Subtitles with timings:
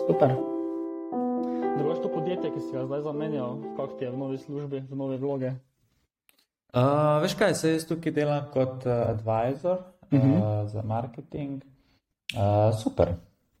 [0.00, 0.30] Super.
[1.78, 4.96] Drugač to podjetje, ki si ga zdaj zamenjal, kako ti je v novi službi, v
[4.96, 5.52] nove vloge?
[6.72, 10.66] Uh, veš kaj, se jaz tukaj delam kot uh, advisor uh, uh -huh.
[10.66, 11.62] za marketing.
[12.32, 13.14] Uh, super,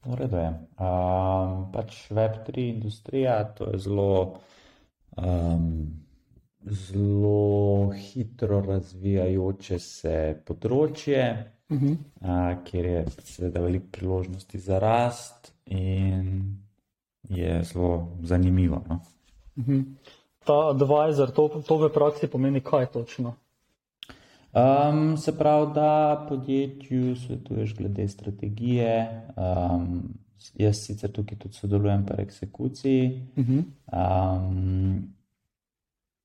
[0.04, 0.48] v redu je.
[0.80, 4.40] Um, pač Web3 industrija, to je zelo,
[5.16, 5.86] um,
[6.64, 11.96] zelo hitro razvijajoče se področje, uh -huh.
[12.20, 16.56] uh, kjer je seveda veliko priložnosti za rast in
[17.28, 18.82] je zelo zanimivo.
[18.88, 19.00] No?
[19.56, 19.84] Uh -huh.
[20.44, 23.34] Ta advisor, to, to v praksi pomeni kaj točno?
[24.52, 29.22] Um, se pravi, da podjetju svetuješ glede strategije.
[29.36, 30.14] Um,
[30.54, 33.28] jaz sicer tukaj tudi sodelujem pri eksekuciji.
[33.36, 33.62] Uh -huh.
[33.92, 35.14] um,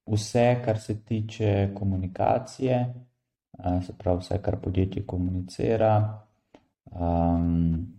[0.05, 2.93] vse, kar se tiče komunikacije,
[3.59, 6.19] uh, se pravi, vse, kar podjetje komunicira,
[6.91, 7.96] um,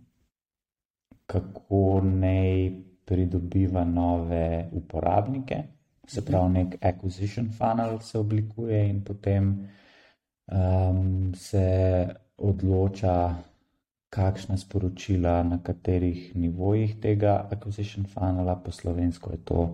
[1.29, 2.71] kako naj
[3.05, 5.63] pridobiva nove uporabnike.
[6.07, 9.51] Se pravi, nek acquisition funnel se oblikuje in potem
[10.51, 12.07] um, se
[12.37, 13.35] odloča,
[14.09, 19.67] kakšna sporočila na katerih nivojih tega acquisition funnela, po slovensko je to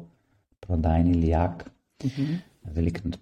[0.60, 1.72] prodajni lijak.
[2.04, 2.22] Uh mhm.
[2.22, 2.38] -huh.
[2.76, 3.20] Velikrat,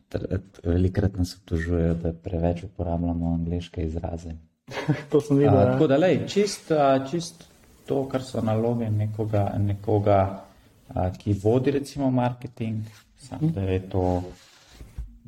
[0.63, 4.31] velikrat nas obtožujejo, da preveč uporabljamo angliške izraze.
[5.11, 5.55] to sem videl.
[5.55, 7.52] Uh, tako da, lej, čist, uh, čist
[7.85, 10.43] to, kar so naloge nekoga, nekoga
[10.89, 12.85] uh, ki vodi recimo marketing,
[13.17, 13.39] sam.
[13.39, 13.51] -huh.
[13.51, 14.23] da je to.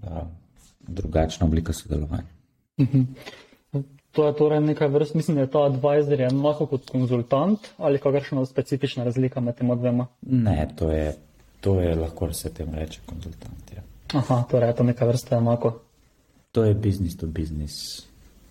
[0.04, 0.24] Uh,
[0.88, 2.24] drugačna oblika sodelovanja.
[2.80, 3.02] Mhm.
[4.12, 8.46] To je torej nekaj vrst, mislim, da je ta advisor enako kot konzultant ali kakšna
[8.46, 10.08] specifična razlika med tema dvema?
[10.22, 11.16] Ne, to je,
[11.62, 13.72] to je lahko se temu reče konzultant.
[13.76, 13.82] Ja.
[14.20, 15.80] Aha, torej je to nekaj vrste enako.
[16.52, 18.06] To je business to business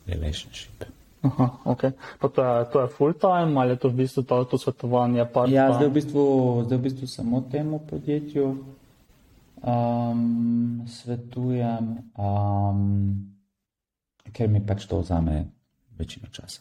[0.06, 0.84] relationship.
[1.24, 1.82] Aha, ok.
[2.20, 5.24] Pa to je, to je full time ali je to v bistvu to, to svetovanje?
[5.48, 6.22] Ja, zdaj v, bistvu,
[6.68, 8.74] zdaj v bistvu samo temu podjetju
[9.64, 12.80] um, svetujem, um,
[14.32, 15.44] ker mi pač to vzame
[15.98, 16.60] večino časa.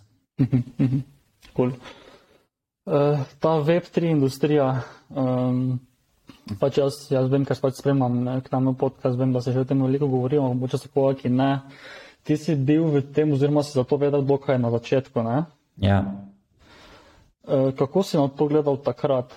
[1.55, 1.73] cool.
[2.87, 5.79] uh, ta Web3 industrija, um,
[6.59, 9.65] pač jaz, jaz vem, kar pač spremljam k nam v podcast, vem, da se že
[9.65, 11.51] o tem veliko govorijo, mogoče so povaki, ki ne.
[12.23, 15.19] Ti si bil v tem, oziroma si za to vedel, dokaj na začetku.
[15.23, 15.43] Ne?
[15.77, 15.99] Ja.
[17.43, 19.35] Uh, kako si na to gledal takrat,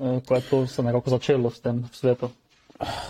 [0.00, 2.32] uh, ko je to se nekako začelo s tem svetom?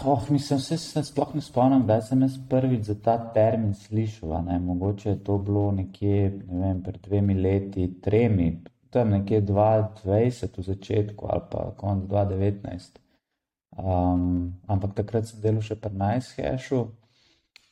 [0.04, 4.44] Oh, mislim, se, se sploh ne spomnim, da sem jaz prvič za ta termin slišal.
[4.46, 4.58] Ne?
[4.58, 10.62] Mogoče je to bilo nekje ne vem, pred dvemi leti, tremi, tam nekje 2020 v
[10.62, 12.98] začetku ali pa konc 2019.
[13.76, 16.86] Um, ampak takrat sem delal še pri Najshešu.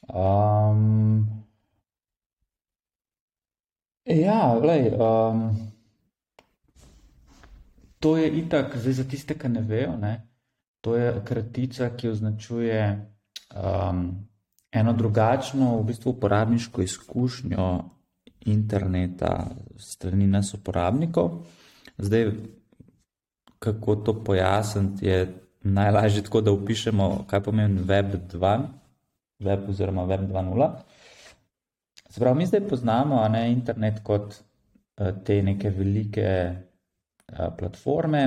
[0.08, 1.26] Um,
[4.04, 4.92] ja, gledaj.
[4.98, 5.56] Um,
[8.00, 9.96] to je itak, zdaj za tiste, ki ne vejo.
[9.96, 10.28] Ne?
[10.80, 12.80] To je kratica, ki označuje
[13.56, 14.28] um,
[14.72, 17.84] eno drugačno, v bistvu uporabniško izkušnjo
[18.44, 21.44] interneta strani nas uporabnikov.
[21.98, 22.30] Zdaj,
[23.58, 28.58] kako to pojasniti, je najlažje tako, da upišemo, kaj pomeni Web 2,
[29.40, 30.70] Web oziroma Web 2.0.
[32.10, 38.26] Sprav, mi zdaj poznamo ne, internet kot uh, te neke velike uh, platforme,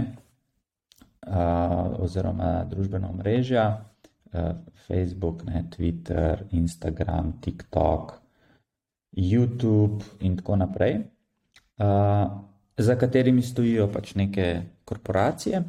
[2.00, 3.64] oziroma družbena mreža,
[4.88, 8.14] Facebook, ne, Twitter, Instagram, TikTok,
[9.12, 11.02] YouTube in tako naprej,
[12.78, 15.64] za katerimi stojijo pač neke korporacije.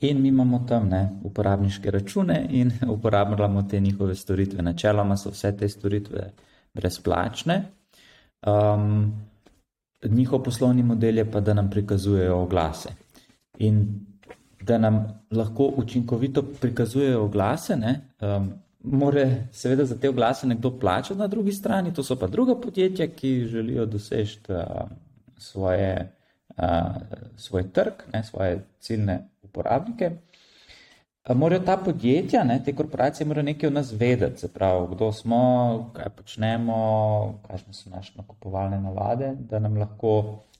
[0.00, 4.62] In mi imamo tam ne, uporabniške račune in uporabljamo te njihove storitve.
[4.62, 6.32] Načeloma so vse te storitve
[6.74, 7.62] brezplačne.
[8.46, 9.14] Um,
[10.04, 12.88] njihov poslovni model je pa, da nam prikazujejo oglase.
[13.58, 14.06] In
[14.62, 17.76] da nam lahko učinkovito prikazujejo oglase.
[17.76, 18.00] Ne?
[18.20, 22.54] Um, More seveda za te oglase nekdo plačati na drugi strani, to so pa druga
[22.60, 24.56] podjetja, ki želijo doseči uh,
[25.38, 26.12] svoje,
[26.56, 26.64] uh,
[27.36, 30.10] svoj trg, ne, svoje ciljne uporabnike.
[31.34, 35.38] Morajo ta podjetja, ne, te korporacije, morajo nekaj o nas vedeti, se pravi, kdo smo,
[35.96, 36.76] kaj počnemo,
[37.48, 40.12] kakšne so naše nakupovalne navade, da nam lahko,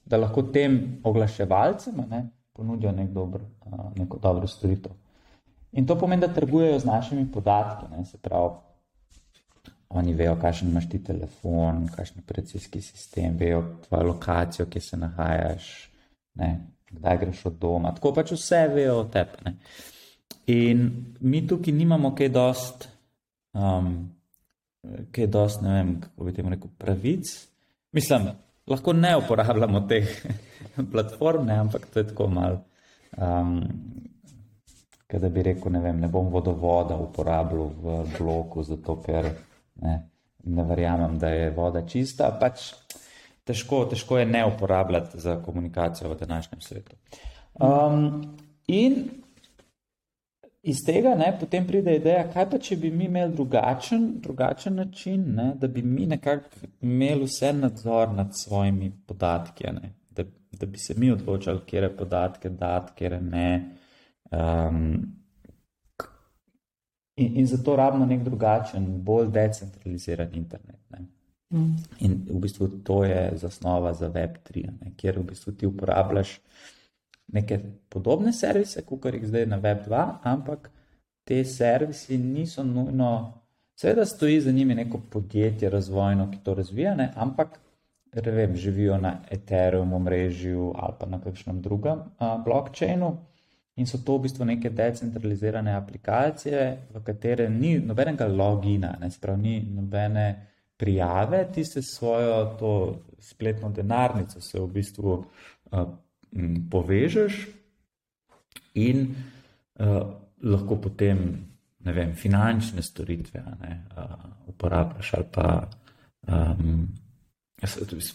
[0.04, 3.46] da lahko tem oglaševalcem ne, ponudijo nek dober,
[3.96, 4.92] neko dobro storitev.
[5.72, 7.86] In to pomeni, da trgujejo z našimi podatki.
[7.96, 8.50] Ne, se pravi,
[9.88, 15.90] oni vejo, kakšen imaš ti telefon, kakšen operacijski sistem, vejo tvojo lokacijo, kje se nahajaš,
[16.34, 16.56] ne,
[16.90, 17.94] kdaj greš od doma.
[17.94, 19.44] Tako pač vse vejo o tebi.
[19.44, 19.56] Ne.
[20.46, 20.86] In
[21.20, 22.88] mi tukaj nimamo kaj dost,
[23.54, 23.92] um,
[25.12, 27.32] kaj dost, ne vem, kako bi temu rekel, pravic.
[27.92, 28.30] Mislim,
[28.66, 30.12] lahko ne uporabljamo teh
[30.92, 32.62] platform, ne, ampak to je tako malo.
[33.16, 33.60] Um,
[35.12, 39.30] da bi rekel, ne, vem, ne bom vodovoda uporabljal v bloku, zato ker
[39.82, 39.94] ne,
[40.44, 42.30] ne verjamem, da je voda čista.
[42.40, 42.72] Pač
[43.46, 46.96] težko, težko je ne uporabljati za komunikacijo v današnjem svetu.
[47.54, 49.08] Um, in
[50.62, 55.22] iz tega ne, potem pride ideja, kaj pa če bi mi imeli drugačen, drugačen način,
[55.36, 60.78] ne, da bi mi nekako imeli vse nadzor nad svojimi podatki, ne, da, da bi
[60.78, 63.50] se mi odločali, kje podatke dati, kje ne.
[64.30, 64.80] Um,
[67.16, 70.80] in, in zato rabimo nek drugačen, bolj decentraliziran internet.
[70.90, 71.06] Ne.
[71.54, 71.76] Mm.
[71.98, 76.40] In v bistvu to je zasnova za Web3, ne, kjer v bistvu ti uporabljaš
[77.32, 77.58] neke
[77.88, 80.70] podobne servise, kot jih zdaj na Web2, ampak
[81.24, 83.10] te servisi niso nujno,
[83.74, 87.58] seveda stoji za njimi neko podjetje razvojno, ki to razvija, ne, ampak
[88.12, 93.16] vem, živijo na Ethereum omrežju ali pa na kakšnem drugem uh, blockchainu.
[93.76, 99.38] In so to v bistvu neke decentralizirane aplikacije, v katere ni nobenega logina, ne sprav
[99.38, 100.46] ni nobene
[100.76, 102.56] prijave, ti se svojo
[103.18, 105.88] spletno denarnico se v bistvu uh,
[106.70, 107.46] povežeš
[108.74, 109.14] in
[109.78, 109.86] uh,
[110.42, 111.18] lahko potem,
[111.78, 114.14] ne vem, finančne storitve ne, uh,
[114.46, 115.68] uporabljaš ali pa
[116.28, 116.88] um,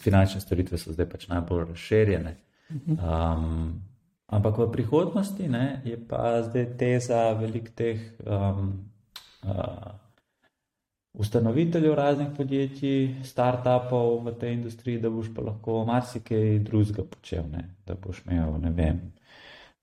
[0.00, 2.36] finančne storitve so zdaj pač najbolj razširjene.
[2.86, 3.82] Um,
[4.26, 8.86] ampak v prihodnosti ne, je pa zdaj teza velik teh um,
[9.42, 10.01] uh,
[11.12, 17.64] ustanoviteljev raznih podjetij, start-upov v tej industriji, da boš pa lahko marsikaj drugega počel, ne?
[17.86, 19.00] da boš imel, vem,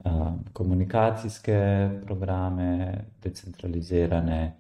[0.06, 4.56] um, komunikacijske programe, decentralizirane.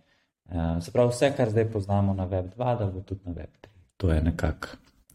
[0.49, 3.67] Uh, se pravi, vse, kar zdaj poznamo na Web2, da bo tudi na Web3.
[3.97, 4.67] To je nekako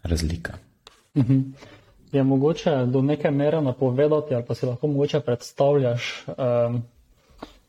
[0.03, 0.53] razlika.
[1.17, 1.41] Mhm.
[2.12, 6.83] Je mogoče do neke mere napovedati, ali pa si lahko mogoče predstavljaš, um,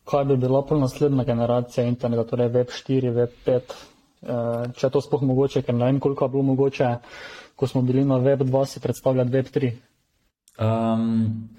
[0.05, 3.73] kaj bi bila pa naslednja generacija interneta, torej Web 4, Web 5,
[4.21, 6.95] eh, če je to sploh mogoče, ker ne vem, koliko je bilo mogoče,
[7.55, 9.71] ko smo bili na Web 2, si predstavljati Web 3.
[10.61, 11.49] Um,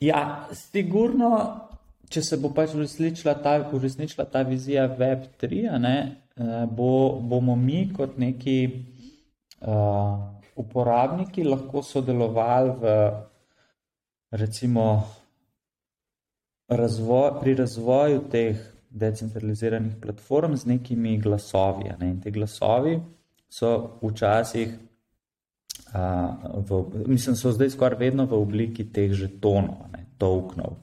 [0.00, 1.30] ja, sigurno,
[2.08, 5.96] če se bo pač uresničila ta, uresničila ta vizija Web 3, ne,
[6.36, 8.58] eh, bo, bomo mi kot neki
[9.60, 10.20] uh,
[10.56, 12.94] uporabniki lahko sodelovali v
[14.32, 15.04] recimo
[16.76, 18.56] razvoj, pri razvoju teh
[18.90, 21.90] decentraliziranih platform z nekimi glasovi.
[22.00, 22.10] Ne?
[22.10, 23.00] In te glasovi
[23.48, 24.74] so včasih,
[25.92, 26.02] a,
[26.68, 30.04] v, mislim, so zdaj skoraj vedno v obliki teh žetonov, ne?
[30.18, 30.76] tokenov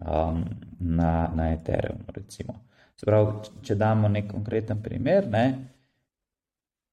[0.00, 0.44] um,
[0.80, 2.04] na, na Ethereum.
[2.14, 2.60] Recimo.
[2.96, 5.46] Se pravi, če damo nek konkreten primer, ne?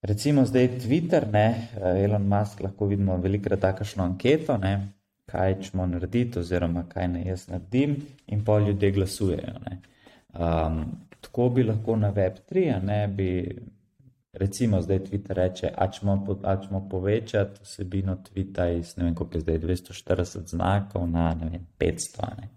[0.01, 1.69] recimo zdaj Twitter, ne?
[2.03, 4.57] Elon Musk, lahko vidimo velikrat takašno anketo.
[5.31, 7.95] Kaj ćemo narediti, oziroma kaj naj jaz naredim,
[8.27, 9.53] in pa ljudje glasujejo.
[10.33, 10.85] Um,
[11.21, 13.57] tako bi lahko na Web3, ne bi,
[14.33, 15.71] recimo, zdaj Twitter reče,
[16.41, 21.67] da ćemo povečati vsebino Twitterja iz ne vem, koliko je zdaj 240 znakov na vem,
[21.79, 22.37] 500.
[22.41, 22.49] Ne?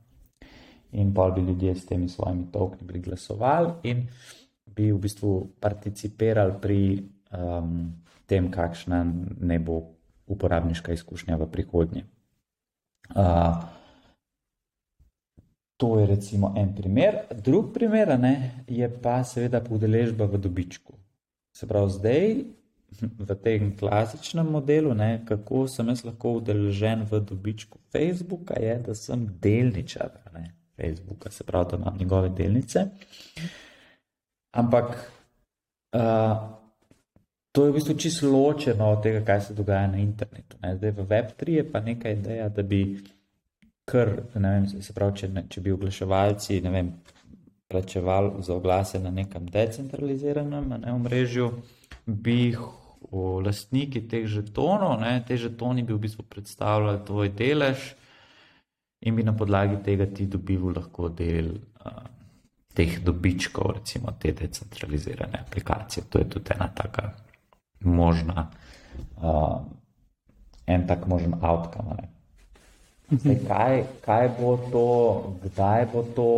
[0.93, 4.06] In pa bi ljudje s temi svojimi tokeni bili glasovali in
[4.66, 7.02] bi v bistvu participirali pri
[7.32, 7.93] um,
[8.26, 9.05] tem, kakšna
[9.40, 9.82] ne bo
[10.26, 12.05] uporabniška izkušnja v prihodnje.
[13.14, 13.64] Uh,
[15.76, 17.18] to je recimo en primer.
[17.44, 20.92] Drug primer ne, je pa seveda udeležba v dobičku.
[21.56, 22.26] Se pravi, zdaj
[23.00, 28.94] v tem klasičnem modelu, ne, kako sem jaz lahko udeležen v dobičku Facebooka, je, da
[28.94, 32.87] sem delničar ne, Facebooka, se pravi, da imam njegove delnice.
[34.52, 34.96] Ampak
[35.94, 36.60] uh,
[37.52, 40.57] to je v bistvu čisto ločeno od tega, kaj se dogaja na internetu.
[40.62, 40.76] Ne.
[40.76, 42.83] Zdaj v Web3 je pa neka ideja, da bi
[43.90, 46.92] kar, ne vem, se pravi, če, ne, če bi oglaševalci, ne vem,
[47.71, 51.50] plačevali za oglase na nekem decentraliziranem ne, omrežju,
[52.07, 52.54] bi
[53.47, 57.90] lastniki teh žetonov, ne, te žetoni bi v bistvu predstavljali tvoj delež
[59.07, 61.54] in bi na podlagi tega ti dobival lahko del.
[61.80, 62.09] Uh,
[62.71, 66.04] Teh dobičkov, recimo te decentralizirane aplikacije.
[66.07, 67.09] To je tudi ena taka
[67.80, 68.50] možna,
[69.22, 69.60] uh,
[70.66, 71.96] en tak možen outcome.
[73.10, 74.87] Zdaj, kaj, kaj bo to,
[75.44, 76.30] kdaj bo to,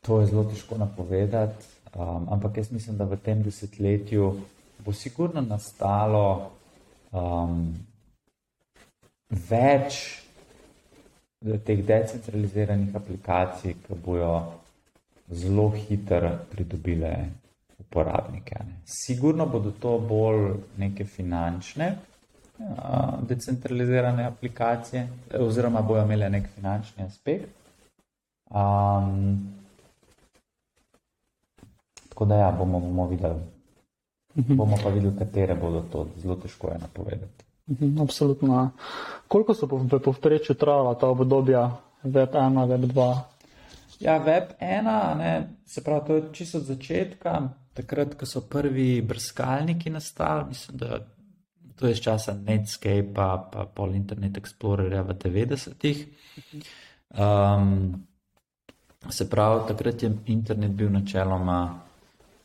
[0.00, 1.66] to je zelo težko napovedati.
[1.90, 4.36] Um, ampak jaz mislim, da v tem desetletju
[4.84, 6.52] bo sigurno nastalo
[7.10, 7.74] um,
[9.30, 10.20] več
[11.40, 14.34] teh decentraliziranih aplikacij, ki bojo
[15.32, 17.12] zelo hitro pridobile
[17.80, 18.56] uporabnike.
[18.58, 18.80] Ne.
[18.84, 21.96] Sigurno bodo to bolj neke finančne,
[23.28, 25.08] decentralizirane aplikacije,
[25.40, 27.48] oziroma bojo imele nek finančni aspekt.
[28.50, 29.54] Um,
[32.08, 33.40] tako da, ja, bomo, bomo videli.
[34.34, 36.06] Bomo pa videli, katere bodo to.
[36.16, 37.44] Zelo težko je napovedati.
[37.70, 38.70] Mhm, Absolutno.
[39.28, 41.70] Koliko so v povprečju trajala ta obdobja
[42.02, 43.18] Web 1, Web 2?
[44.00, 47.48] Ja, Web 1, ne, se pravi, to je čisto od začetka,
[47.80, 51.00] takrat, ko so prvi brskalniki nastali, mislim, da
[51.80, 56.06] to je iz časa Netscape, pa, pol Internet Explorerja v 90-ih.
[57.16, 58.04] Um,
[59.08, 61.80] se pravi, takrat je internet bil načeloma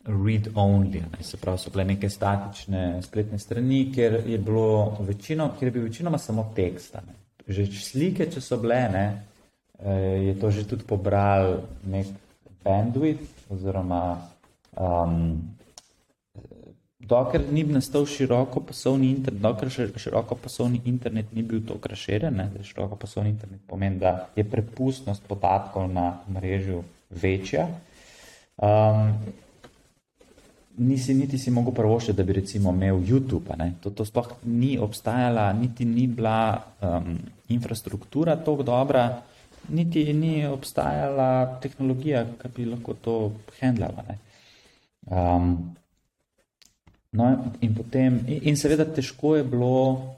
[0.05, 5.67] read-only, ne, se pravi, so bile neke statične spletne strani, kjer je, bilo večino, kjer
[5.67, 6.95] je bil večinoma samo tekst.
[7.47, 9.05] Že slike, če so bile, ne,
[10.27, 12.07] je to že tudi pobral nek
[12.63, 14.17] bandwidth, oziroma
[14.77, 15.55] um,
[16.99, 22.63] dokler ni nastal široko poslovni internet, dokler široko poslovni internet ni bil tako razširjen, da
[22.63, 27.67] široko poslovni internet pomeni, da je prepustnost podatkov na mrežu večja.
[28.57, 29.13] Um,
[30.77, 33.55] nisi niti si mogel prvoščiti, da bi recimo imel YouTube.
[33.83, 37.17] To, to sploh ni obstajala, niti ni bila um,
[37.49, 39.21] infrastruktura tako dobra,
[39.69, 43.17] niti ni obstajala tehnologija, ki bi lahko to
[43.61, 44.03] handlala.
[45.05, 45.75] Um,
[47.11, 50.15] no, in, potem, in, seveda težko je bilo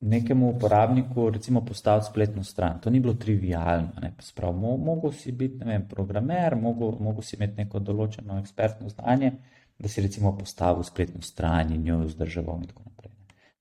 [0.00, 2.80] nekemu uporabniku recimo postaviti spletno stran.
[2.80, 3.92] To ni bilo trivialno.
[4.18, 9.32] Sprav, mo, mogel si biti vem, programer, mogel, mogel si imeti neko določeno ekspertno znanje,
[9.78, 13.12] da si recimo postavil spletno stran in jo vzdrževal in tako naprej.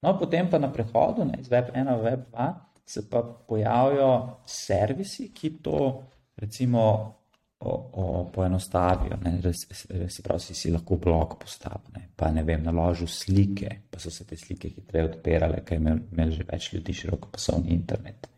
[0.04, 2.50] No, potem pa na prehodu ne, iz Web 1 v Web 2
[2.90, 6.04] se pa pojavijo servisi, ki to
[6.36, 7.19] recimo
[7.60, 9.18] o, o, poenostavijo.
[9.24, 14.00] Ne, se pravi, si, si lahko blog postavil, ne, pa ne vem, naložil slike, pa
[14.00, 17.70] so se te slike hitreje odpirale, ker je imel, imel že več ljudi široko poslovni
[17.76, 18.30] internet.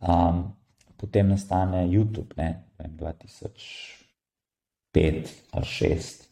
[0.00, 0.44] Um,
[0.96, 6.26] potem nastane YouTube, ne, vem, 2005 ali 2006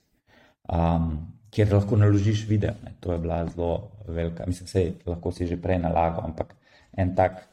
[0.73, 2.73] um, kjer lahko naložiš video.
[2.85, 2.95] Ne.
[3.01, 6.55] To je bila zelo velika, mislim, da lahko si že prej nalagal, ampak
[6.97, 7.45] en tak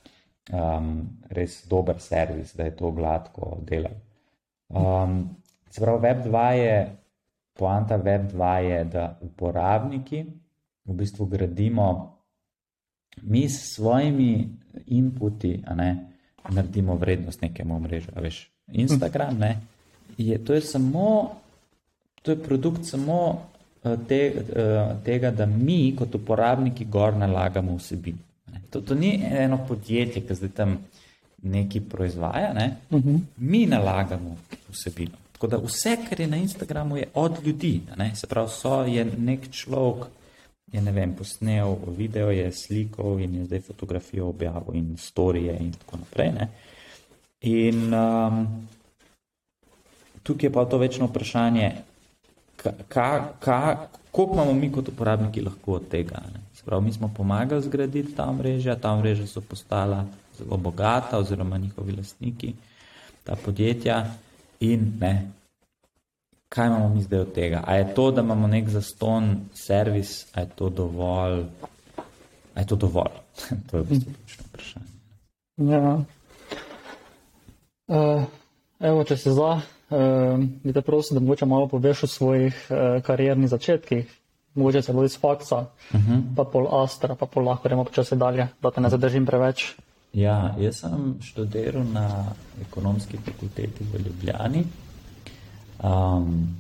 [0.54, 3.96] um, res dober servis, da je to gladko delal.
[4.72, 5.30] Um,
[5.70, 6.96] se pravi, Web 2 je,
[7.54, 10.26] poanta Web 2 je, da uporabniki
[10.86, 12.18] v bistvu gradimo
[13.22, 14.50] mi s svojimi
[14.88, 15.90] inputi, a ne
[16.50, 18.12] naredimo vrednost nekemu mrežu.
[18.16, 19.60] Veš, Instagram, ne,
[20.18, 21.42] je, to je samo
[22.22, 23.42] To je produkt samo
[23.84, 28.18] eh, te, eh, tega, da mi kot uporabniki gor nalagamo vsebino.
[28.70, 30.78] To, to ni eno podjetje, ki zdaj tam
[31.42, 32.78] nekaj proizvaja, ne?
[32.90, 33.10] uh mhm.
[33.10, 33.20] -huh.
[33.38, 34.38] mi nalagamo
[34.70, 35.18] vsebino.
[35.32, 37.82] Tako da vse, kar je na Instagramu, je od ljudi.
[37.98, 38.12] Ne?
[38.16, 40.06] Se pravi, so je nek človek,
[40.72, 45.72] je ne vem, posnel video, je slikal in je zdaj fotografijo objavil in storije in
[45.72, 46.32] tako naprej.
[46.32, 46.48] Ne?
[47.42, 48.68] In um,
[50.24, 51.72] tukaj je pa to večno vprašanje,
[54.12, 56.22] koliko imamo mi kot uporabniki lahko od tega.
[56.54, 60.06] Sprav, mi smo pomagali zgraditi ta mreža, ta mreža so postala
[60.38, 62.54] zelo bogata, oziroma njihovi lastniki,
[63.24, 64.06] ta podjetja.
[64.60, 65.32] In ne,
[66.50, 67.64] kaj imamo mi zdaj od tega?
[67.68, 71.44] A je to, da imamo nek zaston servis, a je to dovolj?
[72.56, 73.18] A je to dovolj?
[73.72, 74.86] to je v bistvu ključno vprašanje.
[75.58, 76.00] Ja.
[77.88, 78.24] Uh,
[78.80, 79.62] evo, če se zla
[80.64, 84.18] bi te prosil, da mogoče malo poveš o svojih uh, kariernih začetkih,
[84.56, 86.12] mogoče celo iz faksa, uh Mhm.
[86.12, 86.36] -huh.
[86.36, 89.76] pa pol Astra, pa pol lahko gremo počasi dalje, da te ne zadržim preveč.
[90.14, 92.26] Ja, jaz sem študiral na
[92.62, 94.64] ekonomski fakulteti v Ljubljani.
[95.84, 96.56] Um,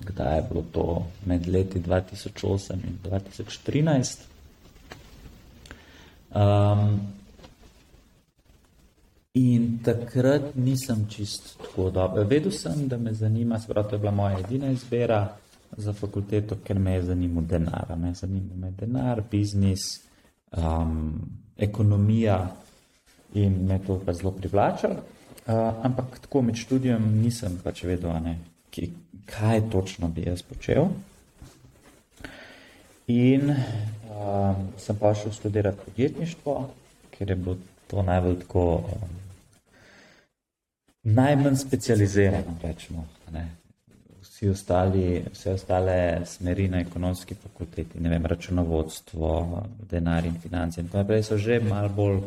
[0.00, 1.06] kdaj je bilo to?
[1.26, 4.18] Med leti 2008 in 2013.
[6.34, 7.00] Um,
[9.34, 12.24] In takrat nisem čist tako dobro.
[12.24, 15.36] Vedel sem, da me zanima, spravo to je bila moja edina izbira
[15.76, 17.94] za fakulteto, ker me je zanimal denar.
[17.96, 20.02] Me zanima me denar, biznis,
[20.56, 21.20] um,
[21.56, 22.56] ekonomija
[23.34, 24.94] in me to pa zelo privlačalo.
[25.46, 28.36] Uh, ampak tako med študijem nisem pač vedel, ne,
[28.70, 28.90] ki,
[29.30, 30.90] kaj točno bi jaz počel.
[33.06, 36.62] In um, sem pa šel študirati podjetništvo,
[37.14, 37.56] ker je bilo
[37.90, 39.16] to najbolj tako um,
[41.02, 43.06] najmanj specializirano, rečemo.
[44.20, 50.86] Vsi ostali, vse ostale smeri na ekonomski fakulteti, ne vem, računovodstvo, denar in finance in
[50.88, 52.20] tako naprej, so že malo bolj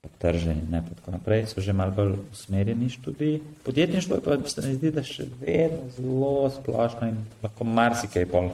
[0.00, 3.42] pa trženje in tako naprej, so že malo bolj usmerjeni študiji.
[3.64, 8.50] Podjetništvo pa se mi zdi, da še vedno zelo splošno in lahko marsikaj pol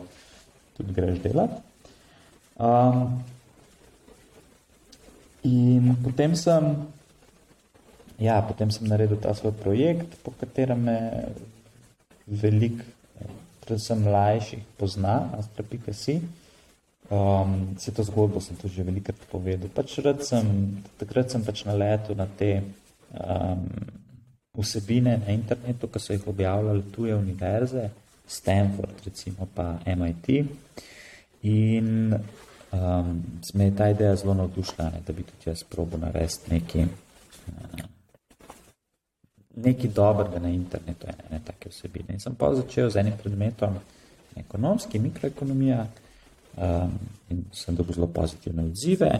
[0.76, 1.62] tudi greš delati.
[2.56, 3.22] Um,
[5.44, 6.70] in potem sem,
[8.18, 10.98] ja, potem sem naredil ta svoj projekt, po katerem me
[12.26, 12.84] veliko,
[13.64, 16.20] predvsem mlajših, pozna, astra.si.
[17.12, 19.68] Um, vse to zgodbo sem tu že velikokrat povedal.
[19.68, 20.46] Pač sem,
[20.96, 22.64] takrat sem pač na letu na te
[23.12, 23.68] um,
[24.56, 27.90] vsebine na internetu, ki so jih objavljali tuje univerze,
[28.26, 30.48] Stanford, recimo pa MIT.
[31.44, 32.16] In
[32.74, 33.22] um,
[33.54, 37.84] me je ta ideja zelo navdušila, da bi tudi jaz probo narediti nekaj, uh,
[39.56, 42.14] nekaj dobrega na internetu, ene, ene take vsebine.
[42.14, 43.78] In sem pa začel z enim predmetom,
[44.36, 45.86] ekonomski, mikroekonomija
[46.56, 46.98] um,
[47.30, 49.10] in sem dobil zelo pozitivne odzive.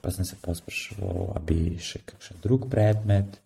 [0.00, 3.40] Pa sem se pa spraševal, ali bi še kakšen drug predmet.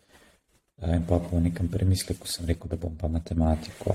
[0.82, 3.94] Uh, in pa po nekem premisleku sem rekel, da bom pa matematiko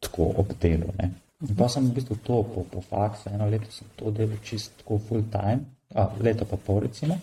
[0.00, 0.94] tako obdelal.
[1.42, 4.98] In pa sem v bistvu to po, po faksu, eno leto sem to delal čisto
[4.98, 7.18] full time, a, leto pa pol recimo.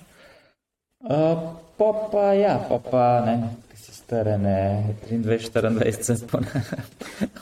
[1.00, 3.56] Uh, pa pa ja, pa pa ne,
[4.10, 6.62] starene 23-24, pa ne,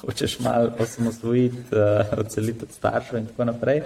[0.05, 3.81] hočeš malo osamosvojiti, uh, odseliti od staršev in tako naprej.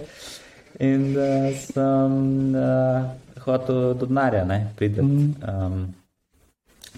[0.80, 3.08] In uh, sem uh,
[3.46, 5.32] hotel do denarja, ne, prideti.
[5.48, 5.94] Um,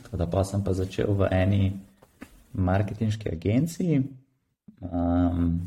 [0.01, 1.71] tako da pa sem pa začel v eni
[2.53, 4.03] marketinški agenciji,
[4.81, 5.59] um,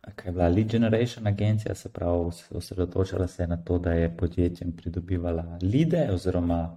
[0.00, 4.16] kaj je bila Lead Generation agencija, se pravi, osredotočala se je na to, da je
[4.16, 6.76] podjetjem pridobivala lide oziroma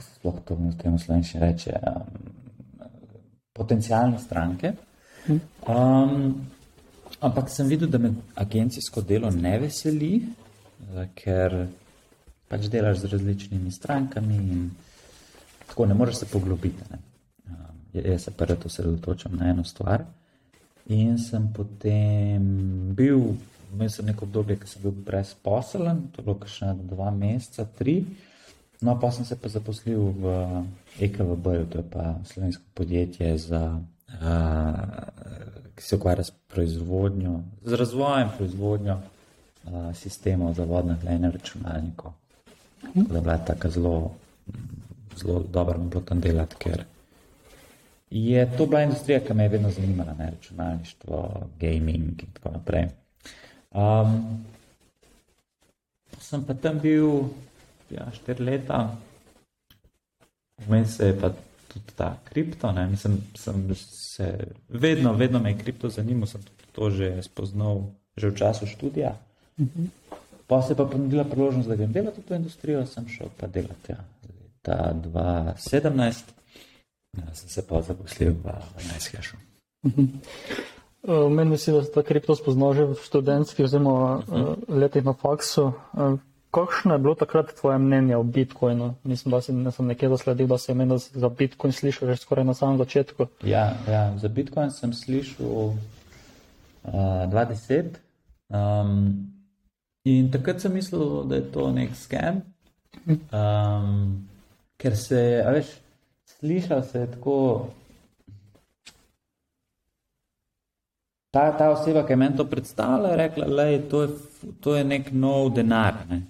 [0.00, 2.02] sploh to v tem slovenščini reče, um,
[3.54, 4.72] potencijalne stranke.
[5.28, 6.46] Um,
[7.20, 11.66] ampak sem videl, da me agencijsko delo ne veseli, uh, ker
[12.50, 14.68] pač delaš z različnimi strankami in
[15.66, 16.90] tako ne moreš se poglobiti.
[16.90, 16.98] Ne.
[17.46, 20.04] Um, jaz se prvo osredotočam na eno stvar.
[20.86, 22.42] In sem potem
[22.94, 23.34] bil,
[23.74, 28.04] imel sem neko obdobje, ki sem bil brezposelen, to je bilo kakšne dva meseca, tri.
[28.80, 30.36] No, pa sem se pa zaposlil v
[31.00, 33.80] EKVB, to je pa slovensko podjetje, za,
[34.20, 34.80] uh,
[35.74, 42.14] ki se ukvarja s proizvodnjo, z razvojem proizvodnjo uh, sistemov za vodne hlajne računalnikov.
[42.84, 43.96] Tako da je bila tako zelo,
[45.18, 46.84] zelo dobro mi bilo tam delati, ker
[48.10, 52.88] je to bila industrija, ki me je vedno zanimala, ne računalništvo, gaming in tako naprej.
[53.70, 54.44] Um,
[56.20, 57.28] sem pa tam bil
[57.90, 58.96] ja, štiri leta,
[60.66, 61.30] vmes se je pa
[61.68, 62.72] tudi ta kripto.
[62.72, 62.86] Ne?
[62.86, 64.38] Mislim, sem se
[64.68, 67.84] vedno, vedno me je kripto zanimal, sem tudi to že spoznal
[68.16, 69.12] že v času študija.
[69.60, 69.84] Mhm.
[70.46, 73.46] Pa se je pa ponudila priložnost, da grem delati v to industrijo, sem šel pa
[73.46, 73.98] delati ja,
[74.66, 76.22] leta 2017,
[77.16, 79.36] ja, sem se pa zaposlil v Najskešu.
[81.30, 84.56] Meni se, da se ta kripto spoznal že v študentski oziroma uh -huh.
[84.68, 85.72] letih na faksu.
[86.50, 88.94] Kakšno je bilo takrat tvoje mnenje o Bitcoinu?
[89.04, 92.54] Mislim, da sem, sem nekje zasledil, da si imel za Bitcoin slišal že skoraj na
[92.54, 93.26] samem začetku.
[93.42, 95.74] Ja, ja za Bitcoin sem slišal uh,
[96.92, 97.84] 20.
[98.48, 99.32] Um,
[100.04, 102.40] in takrat sem mislil, da je to nek scam,
[103.06, 104.28] um,
[104.78, 105.66] ker se, a veš,
[106.38, 107.68] slišal se je tako.
[111.30, 113.82] Ta, ta oseba, ki je meni to predstavljala, je rekla, da je
[114.60, 115.94] to je nek nov denar.
[116.08, 116.22] Ne?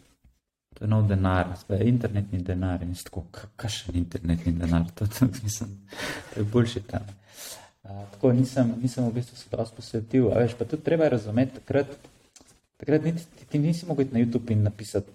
[0.77, 5.71] to je nov denar, spet internetni denar in tako, kakšen internetni denar, to, to, mislim,
[6.35, 7.07] to je boljši tam.
[7.87, 11.63] Uh, tako nisem, nisem v bistvu se dosti posvetil, a veš, pa tudi treba razumeti,
[11.63, 11.95] takrat,
[12.77, 15.13] takrat niti, ti nisi mogel na YouTube in napisati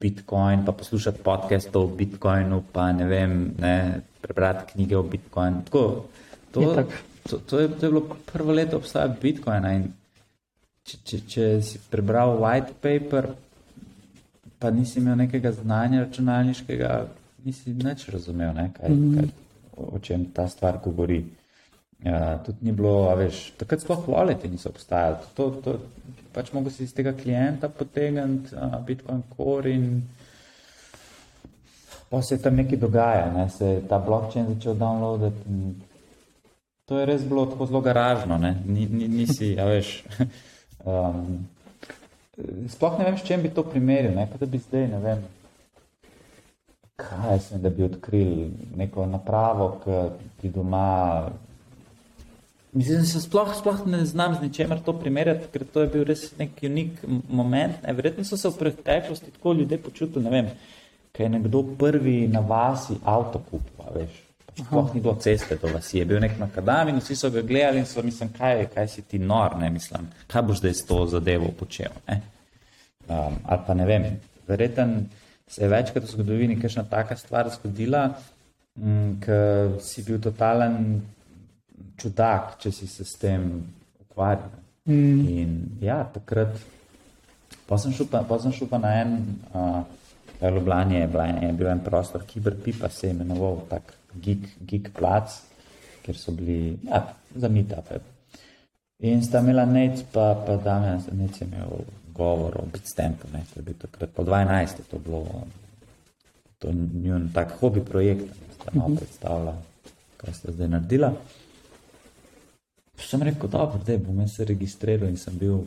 [0.00, 5.62] Bitcoin, pa poslušati podcast o Bitcoinu, pa ne vem, ne, prebrati knjige o Bitcoinu.
[5.64, 6.04] Tako,
[6.50, 6.82] to, je to,
[7.28, 9.88] to, to, je, to je bilo prvo leto obstoja Bitcoina in
[10.86, 13.32] če, če, če si prebral white paper,
[14.58, 16.92] pa nisi imel nekega znanja računalniškega,
[17.44, 19.16] nisi nič razumel, ne, kaj, mm -hmm.
[19.20, 19.28] kaj,
[19.76, 21.24] o čem ta stvar govori.
[22.04, 25.16] Ja, tudi ni bilo, veš, takrat sploh volete niso obstajali.
[25.38, 25.78] To, to,
[26.36, 28.52] pač mogo si iz tega klienta potegniti
[28.86, 30.02] Bitcoin Core in
[32.10, 35.74] pa se tam nekaj dogaja, ne, se je ta blockchain začel downloadati in
[36.86, 40.04] to je res bilo tako zelo garažno, ne, ni, ni, nisi, a veš,
[40.92, 41.48] um,
[42.70, 45.24] sploh ne vem, s čem bi to primerjal, ne, da bi zdaj, ne vem,
[46.96, 49.98] kaj sem, da bi odkril neko napravo, ki
[50.40, 51.26] ti doma
[52.76, 56.02] Mislim, da se sploh, sploh ne znam z ničemer to primerjati, ker to je bil
[56.04, 57.78] res nek unik moment.
[57.82, 57.94] Ne.
[57.96, 60.50] Verjetno so se v preteklosti tako ljudje počutili, ne vem,
[61.16, 64.20] kaj je nekdo prvi na vasi avto kupil, veš.
[64.58, 67.80] Sploh ni bilo ceste do vas, je bil nek makadam in vsi so ga gledali
[67.80, 71.02] in so mislili, kaj, kaj si ti nor, ne mislim, kaj boš zdaj s to
[71.16, 71.96] zadevo počel.
[72.12, 74.06] Um, ali pa ne vem,
[74.48, 75.02] verjetno
[75.48, 78.08] se je večkrat v zgodovini kakšna taka stvar zgodila,
[79.24, 81.00] ker si bil totalen
[81.96, 83.48] čudak, če si se s tem
[84.00, 84.50] ukvarjal.
[84.86, 85.28] Mm.
[85.28, 86.54] In ja, takrat,
[87.66, 89.16] pa sem šel pa, sem šel pa na en,
[89.50, 89.82] uh,
[90.40, 91.08] v Ljubljani je,
[91.42, 95.40] je bil en prostor, Kiberpipa se je imenoval, tak geek, geek plac,
[96.04, 97.02] kjer so bili, ja,
[97.34, 97.90] za meetup.
[99.04, 101.82] In sta imela nec, pa, pa Damien, nec je imel
[102.16, 105.24] govor o Bitstampu, ne, to je bil takrat, po 12 je to bilo,
[106.58, 108.96] to je njun tak hobi projekt, sta malo mhm.
[109.02, 109.56] predstavila,
[110.16, 111.12] kaj sta zdaj naredila.
[112.98, 115.64] Sem rekel, dobro, da bom se registriral in sem bil,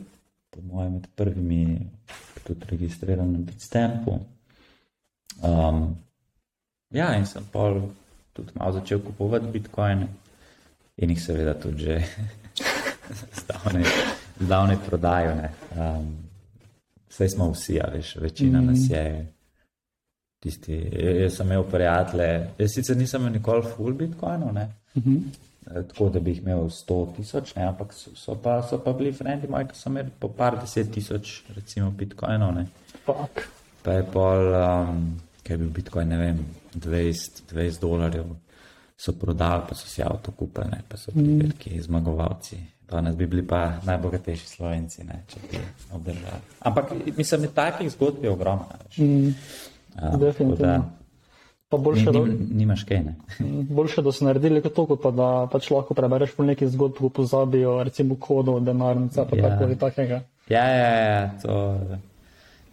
[0.50, 1.78] po mojem, med prvimi,
[2.46, 4.18] tudi registriran na Bitstampu.
[5.42, 5.96] Um,
[6.90, 7.70] ja, in sem pa
[8.32, 10.08] tudi malo začel kupovati bitcoine
[10.96, 12.02] in jih seveda tudi že
[14.40, 15.36] zdavne prodajo.
[15.76, 16.16] Um,
[17.08, 18.66] vse smo vsi, a veš, večina mm.
[18.66, 19.26] nas je.
[20.40, 20.72] Tisti,
[21.20, 25.20] jaz sem imel prijatelje, jaz sicer nisem imel nikoli full bitcoinov, mm -hmm.
[25.64, 29.48] Tako da bi jih imel 100 tisoč, ampak so, so, pa, so pa bili frendi
[29.48, 32.54] moji, ki so imeli po par deset tisoč, recimo bitcoinov.
[33.82, 35.04] Pa je pol, um,
[35.42, 36.44] kaj je bil bitcoin, ne vem,
[36.74, 38.34] 20, 20 dolarjev
[39.00, 41.38] so prodali, pa so si avto kupili, ne, pa so bili mm.
[41.38, 42.60] veliki zmagovalci.
[42.90, 45.60] Danes bi bili pa najbogatejši slovenci, ne, če bi
[45.94, 46.56] obdržali.
[46.60, 48.66] Ampak mislim, da takih zgodb je ogromno.
[48.98, 49.34] Mm.
[50.20, 50.99] Definitivno.
[51.70, 53.14] Pa boljše, ni, ni, nimaš kaj, ne.
[53.38, 56.98] Mm, boljše, da so naredili to, kot pa da pač lahko prebereš po nekih zgodb,
[56.98, 59.48] ko pozabijo, recimo kodo, denarnica, pa ja.
[59.48, 60.22] tako ali takega.
[60.50, 61.58] Ja, ja, ja, to.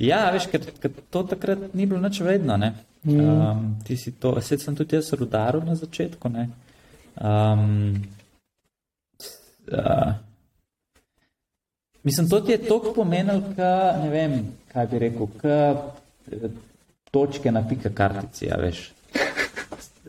[0.02, 2.72] Ja, veš, ker, ker to takrat ni bilo nič vedno, ne.
[3.06, 6.32] Um, ti si to, sedaj sem tudi jaz rudaril na začetku.
[6.34, 8.02] Um,
[9.72, 10.14] uh,
[12.04, 14.40] mislim, to ti je toliko pomenilo, ka, ne vem,
[14.74, 15.58] kaj bi rekel, ka
[17.12, 18.91] točke na pika kartici, ja, veš.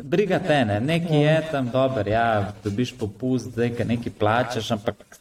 [0.02, 5.18] Briga te, ne, neki je tam dober, ja, dobiš popust, zdaj, ka neki plačaš, ampak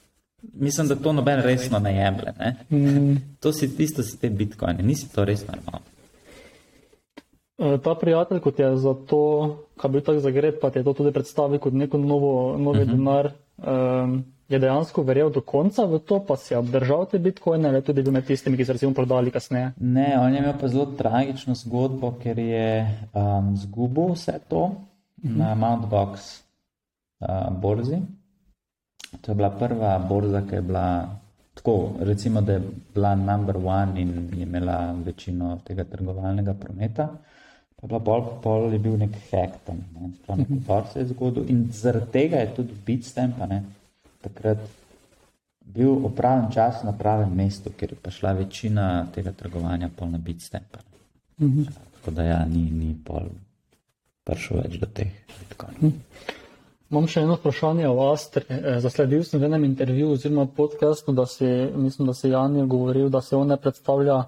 [0.54, 2.56] mislim, da to noben resno ne jemlje, ne.
[2.70, 3.16] Mm.
[3.40, 5.82] To si tisto, si te bitcoine, nisi to resno imel.
[7.82, 9.22] Ta prijatelj, kot je za to,
[9.78, 12.88] kaj bi tako zagret, pa ti je to tudi predstavil kot neko novo, novi uh
[12.88, 12.94] mhm.
[12.94, 12.98] -huh.
[12.98, 17.70] denar, um, je dejansko verjel do konca v to, pa si je obdržal te bitcoine
[17.70, 19.74] ali tudi bil med tistimi, ki so recimo prodali kasneje?
[19.80, 22.70] Ne, on je imel pa zelo tragično zgodbo, ker je
[23.14, 24.72] um, zgubil vse to
[25.24, 25.38] -huh.
[25.38, 26.44] na Mount Box
[27.20, 28.02] uh, borzi.
[29.22, 31.10] To je bila prva borza, ki je bila
[31.54, 32.62] tako, recimo, da je
[32.94, 37.08] bila number one in je imela večino tega trgovalnega prometa.
[37.76, 41.00] Pa je bila pol, pol je bil nek hek tam, ne, sploh nek upor se
[41.00, 43.64] je zgodil in zaradi tega je tudi Bitstamp, ne,
[44.28, 44.62] takrat
[45.66, 50.18] bil opravljen čas na pravem mestu, ker je pa šla večina tega trgovanja pol na
[50.18, 50.78] Bitstamp.
[51.42, 51.64] Mhm.
[51.96, 53.32] Tako da ja, ni, ni pol
[54.24, 55.82] prišel več do teh bitcoinov.
[55.82, 56.34] Mhm.
[56.88, 58.46] Imam še eno vprašanje o Astri.
[58.48, 62.64] Eh, zasledil sem v enem intervjuju oziroma podkastu, da si, mislim, da si Jan je
[62.66, 64.22] govoril, da se on ne predstavlja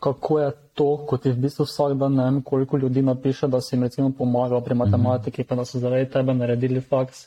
[0.00, 3.60] kako je to, kot je v bistvu vsak dan, ne vem, koliko ljudi napiše, da
[3.60, 7.26] si jim recimo pomagal pri matematiki, pa da so zaradi tebe naredili faks.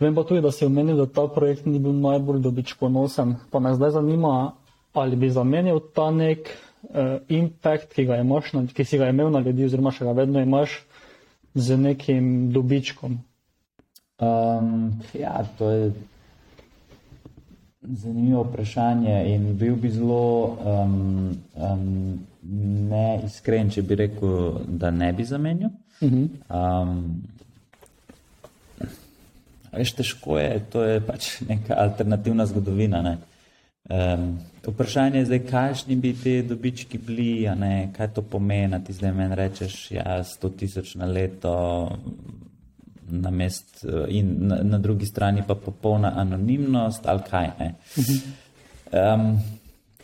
[0.00, 3.34] Vem pa tudi, da si omenil, da ta projekt ni bil najbolj dobičkonosen.
[3.50, 4.52] Pa me zdaj zanima,
[4.92, 6.50] ali bi zamenjal ta nek
[6.82, 10.82] uh, impact, ki, imaš, ki si ga imel na ljudi, oziroma še ga vedno imaš,
[11.56, 13.16] z nekim dobičkom.
[14.20, 15.88] Um, ja, to je
[17.86, 22.18] Zanimivo vprašanje in bil bi zelo um, um,
[22.90, 25.70] neiskren, če bi rekel, da ne bi zamenjal.
[26.02, 27.22] Um,
[29.76, 33.02] veš, težko je, to je pač neka alternativna zgodovina.
[33.02, 33.16] Ne?
[33.86, 37.46] Um, vprašanje je zdaj, kakšni bi ti dobički bili,
[37.96, 41.52] kaj to pomeni, ti zdaj meni rečeš, ja, 100 tisoč na leto,
[43.08, 47.50] na, mest, in na, na drugi strani pa popolna anonimnost ali kaj.
[48.86, 49.38] Um,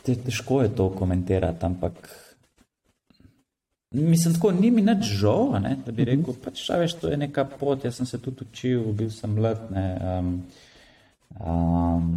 [0.02, 2.08] te, težko je to komentirati, ampak
[3.92, 7.44] mislim, tako ni mi nič žal, ne, da bi rekel, pač, veš, to je neka
[7.44, 9.68] pot, jaz sem se tudi učil, bil sem mlad.
[9.70, 9.86] Ne,
[10.18, 10.30] um,
[11.40, 12.14] um,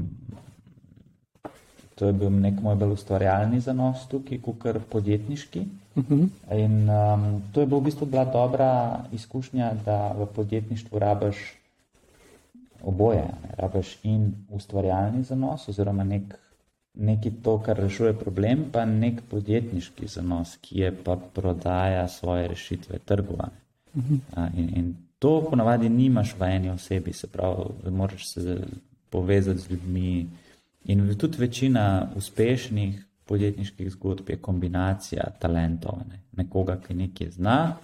[1.95, 5.61] To je bil nek moj bolj ustvarjalni zanos tukaj, kot podjetniški.
[5.95, 6.23] Uh mhm.
[6.23, 6.57] -huh.
[6.59, 11.37] In um, to je bila v bistvu bila dobra izkušnja, da v podjetništvu rabiš
[12.83, 13.23] oboje.
[13.23, 13.55] Ne?
[13.57, 16.35] Rabiš in ustvarjalni zanos, oziroma nek,
[16.95, 22.99] neki to, kar rešuje problem, pa nek podjetniški zanos, ki je pa prodaja svoje rešitve
[22.99, 23.61] trgovane.
[24.53, 28.57] In, in to ponavadi nimaš v eni osebi, se pravi, moraš se
[29.09, 30.27] povezati z ljudmi.
[30.85, 35.97] In tudi večina uspešnih podjetniških zgodb je kombinacija talentov.
[36.09, 36.19] Ne?
[36.31, 37.77] Nekoga, ki nekaj zna,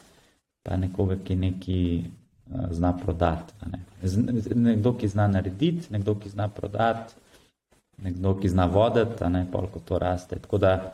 [0.64, 3.54] pa nekoga, ki nekaj uh, zna prodati.
[3.72, 3.80] Ne?
[4.56, 7.14] Nekdo, ki zna narediti, nekdo, ki zna prodati,
[8.02, 10.40] nekdo, ki zna voditi, ne polk to raste.
[10.40, 10.94] Tako da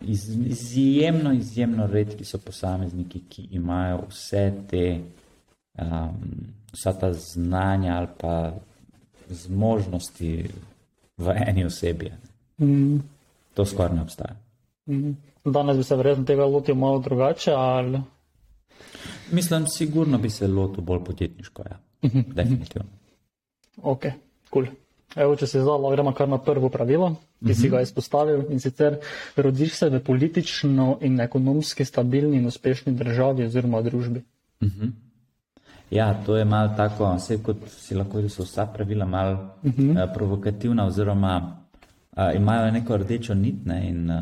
[0.00, 5.00] iz, izjemno, izjemno redki so posamezniki, ki imajo vse te,
[5.78, 6.14] um,
[6.72, 8.52] vsa ta znanja ali pa
[9.28, 10.50] zmožnosti
[11.16, 12.12] v eni osebi.
[12.60, 12.98] Mm.
[13.54, 14.36] To skoraj ne obstaja.
[14.86, 15.12] Mm.
[15.44, 17.52] Danes bi se verjetno tega lotil malo drugače.
[17.56, 18.00] Ali...
[19.32, 21.62] Mislim, sigurno bi se lotil bolj podjetniško.
[21.70, 21.78] Ja.
[22.04, 22.20] Mhm.
[22.34, 22.88] Definitivno.
[23.82, 24.02] Ok,
[24.50, 24.64] kul.
[24.64, 24.76] Cool.
[25.16, 27.14] Evo, če se zdaj gremo kar na prvo pravilo,
[27.46, 27.82] ki si ga mhm.
[27.82, 29.00] izpostavil in sicer
[29.36, 34.22] rodiš se v politično in ekonomski stabilni in uspešni državi oziroma družbi.
[34.60, 34.82] Uh mhm.
[34.82, 34.90] -huh.
[35.90, 39.72] Ja, to je malo tako, vse kot si lahko, da so vsa pravila malo uh
[39.72, 40.04] -huh.
[40.04, 41.56] uh, provokativna oziroma
[42.16, 44.20] uh, imajo neko rdečo nit ne, in uh,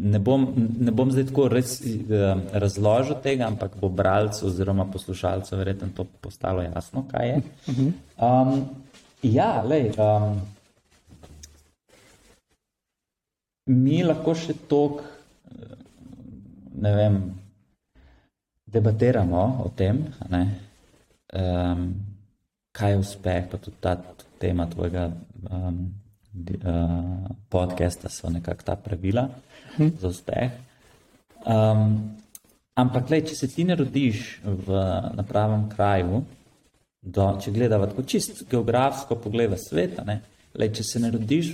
[0.00, 5.56] ne bom, ne bom zdaj tako res uh, razložil tega, ampak bo bralcu oziroma poslušalcu
[5.56, 7.40] verjetno to postalo jasno, kaj je.
[8.20, 8.64] Um,
[9.22, 10.40] ja, lej, um,
[13.70, 15.02] mi lahko še tok,
[16.82, 17.18] ne vem,
[18.72, 20.42] debatiramo o tem, ne,
[21.38, 21.86] um,
[22.72, 23.94] kaj je uspeh, pa tudi ta
[24.42, 25.06] tema tvojega
[25.52, 25.78] um,
[26.64, 29.28] uh, podcasta so nekako ta pravila
[29.76, 29.94] hm.
[30.00, 30.50] za uspeh.
[31.46, 32.16] Um,
[32.74, 34.82] ampak, lej, če se ti ne rodiš v,
[35.14, 36.24] na pravem kraju,
[37.02, 40.20] do, če gledava tako čist geografsko pogleda sveta, ne,
[40.54, 41.50] lej, če se ne rodiš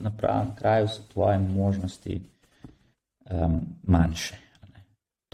[0.00, 2.20] na pravem kraju, so tvoje možnosti
[3.30, 4.38] um, manjše.
[4.70, 4.84] Ne.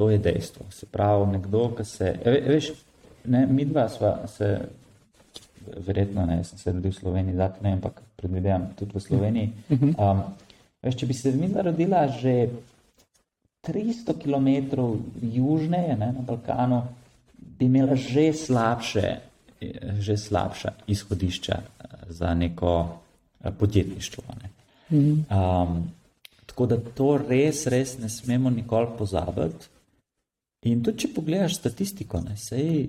[0.01, 0.67] To je dejstvo.
[0.73, 2.73] Se pravi, nekdo, ki se, veš,
[3.29, 4.55] ne, mi dva sva se
[5.77, 9.53] verjetno ne, sem se rodil v Sloveniji, zato ne, ampak predvidevam tudi v Sloveniji.
[9.99, 10.25] Um,
[10.83, 12.49] veš, če bi se mi rodila že
[13.69, 14.49] 300 km
[15.21, 16.83] južneje ne, na Balkanu,
[17.59, 19.28] bi imela že slabše,
[19.99, 23.01] že slabša izhodišča eh, za neko
[23.41, 24.25] eh, podjetništvo.
[24.43, 24.51] Ne.
[24.91, 25.93] Um,
[26.47, 29.69] tako da to res, res ne smemo nikoli pozabiti.
[30.63, 32.89] In tudi, če pogledaš statistiko, ne, sej,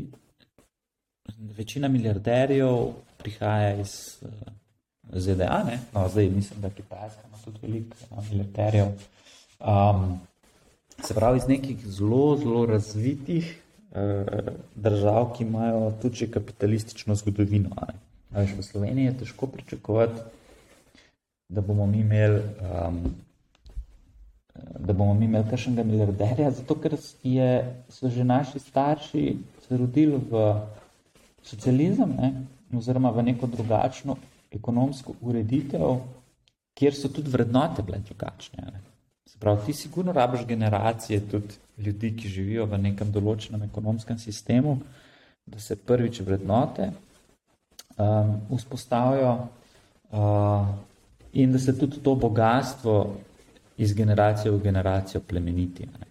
[1.58, 5.60] večina milijarderjev prihaja iz uh, eh, ZDA,
[5.94, 8.88] no, zdaj mislim, da Kitajska ima tudi veliko no, milijarderjev.
[9.60, 10.20] Um,
[11.04, 13.62] se pravi, iz nekih zelo, zelo razvitih
[14.76, 17.70] držav, ki imajo tudi kapitalistično zgodovino.
[18.32, 20.22] Veš, v Sloveniji je težko pričakovati,
[21.50, 22.44] da bomo mi imeli.
[22.62, 23.04] Um,
[24.80, 29.22] Da bomo mi imeli kakšnega milijarderja, zato ker je, so že naši starši
[29.68, 30.42] se rodili v
[31.44, 32.34] socializem, ne,
[32.76, 34.18] oziroma v neko drugačno
[34.52, 36.02] ekonomsko ureditev,
[36.76, 38.68] kjer so tudi vrednote bile drugačne.
[38.68, 38.82] Ne.
[39.30, 44.80] Se pravi, ti sigurno rabiš generacije tudi ljudi, ki živijo v nekem določenem ekonomskem sistemu,
[45.46, 50.68] da se prvič vrednote um, vzpostavijo uh,
[51.34, 52.96] in da se tudi to bogatstvo
[53.78, 55.88] iz generacije v generacijo plemeniti.
[55.88, 56.10] Ne.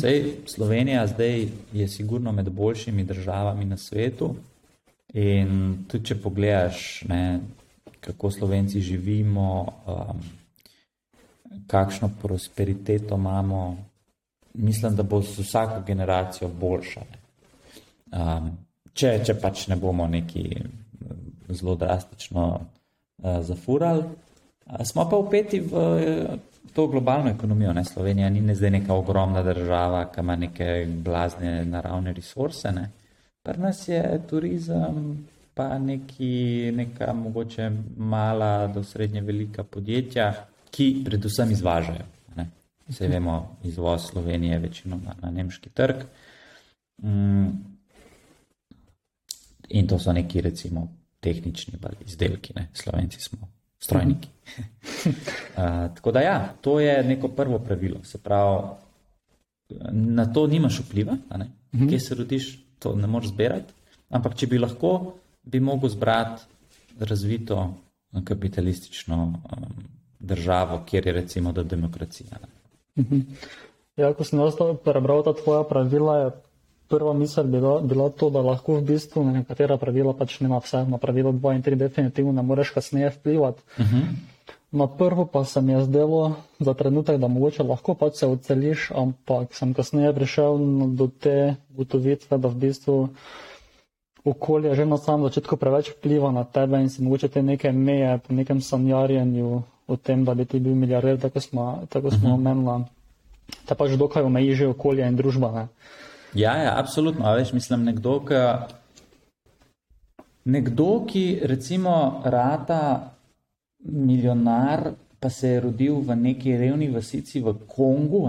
[0.00, 4.34] Sej, Slovenija zdaj je sigurno med boljšimi državami na svetu
[5.14, 7.40] in tudi če pogledaš, ne,
[8.00, 9.48] kako Slovenci živimo,
[9.86, 10.24] um,
[11.66, 13.76] kakšno prosperiteto imamo,
[14.54, 17.00] mislim, da bo z vsako generacijo boljša.
[18.12, 18.50] Um,
[18.92, 20.44] če, če pač ne bomo neki
[21.48, 24.04] zelo drastično uh, zafurali,
[24.66, 26.38] uh, smo pa upeti v
[26.74, 27.72] to globalno ekonomijo.
[27.72, 27.84] Ne?
[27.84, 32.72] Slovenija ni ne zdaj neka ogromna država, ki ima neke blazne naravne resurse.
[32.72, 32.90] Ne?
[33.42, 40.32] Pri nas je turizem, pa neki, neka mogoče mala do srednje velika podjetja,
[40.74, 42.06] ki predvsem izvažajo.
[42.36, 42.48] Ne?
[42.88, 46.04] Vse vemo, izvoz Slovenije je večino na, nemški trg.
[47.02, 47.48] Mm.
[49.68, 50.88] In to so neki, recimo,
[51.20, 52.68] tehnični izdelki, ne?
[52.74, 54.28] slovenci smo strojniki.
[55.08, 55.14] uh,
[55.94, 58.04] tako da, ja, to je neko prvo pravilo.
[58.04, 58.68] Se pravi,
[59.92, 61.16] na to nimaš vpliva?
[61.74, 61.88] Mhm.
[61.88, 63.72] kje se rodiš, to ne moreš zbirati.
[64.08, 66.42] Ampak, če bi lahko, bi mogel zbrati
[66.98, 67.74] razvito
[68.24, 69.93] kapitalistično um,
[70.24, 72.38] državo, kjer je recimo demokracija.
[72.42, 72.48] Ne?
[73.02, 73.20] Mhm.
[73.96, 76.30] Ja, ko sem jaz prebral ta tvoja pravila, je
[76.88, 80.84] prva misel bila, bila to, da lahko v bistvu na nekatera pravila pač nema vse,
[80.90, 83.62] na pravilo 2 in 3 definitivno ne moreš kasneje vplivati.
[83.78, 84.02] Uh -huh.
[84.74, 88.90] Na prvo pa se mi je zdelo za trenutek, da mogoče lahko pač se odseliš,
[88.90, 90.58] ampak sem kasneje prišel
[90.98, 93.08] do te ugotovitve, da v bistvu
[94.24, 98.18] okolje že na samem začetku preveč vpliva na tebe in si mogoče te neke meje
[98.18, 102.34] po nekem sanjarjenju o tem, da bi ti bil milijarder, tako smo, tako smo uh
[102.34, 102.40] -huh.
[102.40, 102.84] omenili,
[103.66, 105.52] te pač dokaj omeji že okolje in družba.
[105.52, 105.66] Ne?
[106.34, 107.26] Ja, ja, absolutno.
[107.26, 108.34] A veš, mislim, nekdo, ki,
[110.44, 113.10] nekdo, ki recimo rata
[113.84, 118.28] milijonar, pa se je rodil v neki revni vasici v Kongu,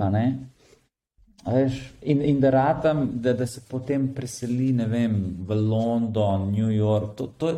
[1.45, 6.71] veš, in, in da ratam, da, da se potem preseli, ne vem, v London, New
[6.71, 7.51] York, to, to,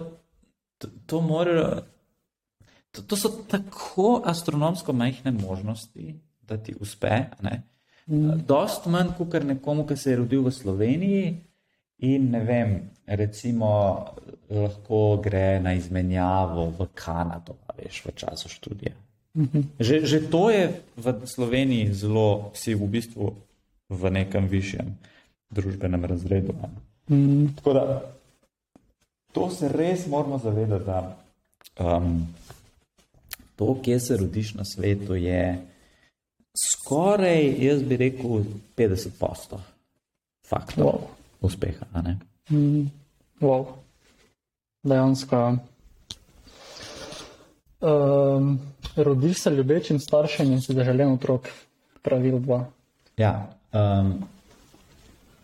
[0.77, 1.83] to, to mora.
[2.97, 7.29] To, to so tako astronomsko majhne možnosti, da ti uspe.
[8.07, 8.39] Mm.
[8.47, 11.35] Dost manj kot nekomu, ki se je rodil v Sloveniji
[12.09, 12.73] in ne vem,
[13.05, 13.69] recimo,
[14.49, 18.93] lahko gre na izmenjavo v Kanado, veš, v času študija.
[19.37, 19.63] Mm -hmm.
[19.79, 23.35] že, že to je v Sloveniji zelo, si v bistvu
[23.89, 24.97] v nekem višjem
[25.49, 26.53] družbenem razredu.
[27.09, 27.55] Mm.
[27.55, 28.01] Tako da
[29.31, 31.17] to se res moramo zavedati, da.
[31.79, 32.27] Um,
[33.57, 35.57] to, kje se rodiš na svetu, je
[36.57, 38.45] skoraj, jaz bi rekel,
[38.77, 39.61] 50 posto
[40.49, 41.01] faktov wow.
[41.41, 41.85] uspeha.
[42.49, 42.87] Mm,
[43.41, 43.65] wow.
[44.83, 45.57] Dejansko.
[47.81, 48.59] Um,
[48.95, 51.49] rodiš se ljubečim staršem in si zaželen otrok,
[52.01, 52.65] pravil dva.
[53.17, 54.23] Ja, um,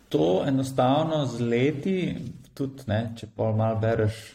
[0.08, 2.16] to enostavno z leti,
[2.54, 4.34] tudi ne, če pa malo bereš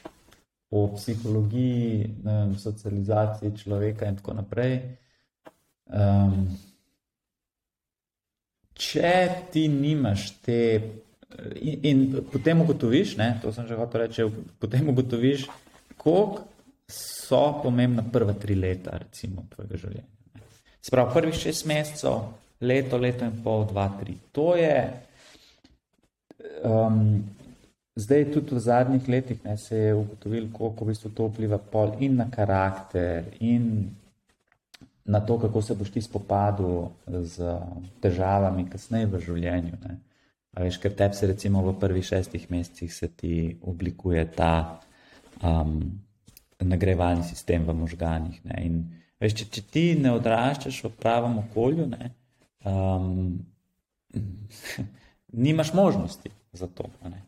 [0.70, 4.76] o psihologiji, vem, socializaciji človeka in tako naprej.
[5.90, 6.44] Um,
[8.78, 9.14] če
[9.52, 10.60] ti nimaš te,
[11.58, 14.28] in, in potem ugotoviš, ne, to sem že hotel reči,
[14.62, 15.48] potem ugotoviš,
[15.98, 16.46] koliko
[16.90, 20.46] so pomembna prva tri leta, recimo, tvojega življenja.
[20.86, 22.22] Sprav, prvih šest mesecev,
[22.62, 24.16] leto, leto in pol, dva, tri.
[24.38, 24.78] To je.
[26.66, 27.20] Um,
[28.00, 31.98] Zdaj, tudi v zadnjih letih ne, se je ugotovilo, kako v bistvu to vpliva pol
[32.00, 33.90] in na karakter, in
[35.06, 37.58] na to, kako se boš ti spopadel z
[38.00, 39.80] težavami kasneje v življenju.
[39.84, 39.98] Ne.
[40.56, 44.80] A veš, ker tebi se recimo v prvih šestih mesecih se ti oblikuje ta
[45.44, 45.82] um,
[46.60, 48.40] nagrevalni sistem v možganjih.
[48.48, 48.62] Ne.
[48.64, 48.84] In
[49.20, 52.14] veš, če, če ti ne odraščaš v pravem okolju, ne,
[52.64, 53.42] um,
[55.48, 56.88] nimaš možnosti za to.
[57.04, 57.28] Ne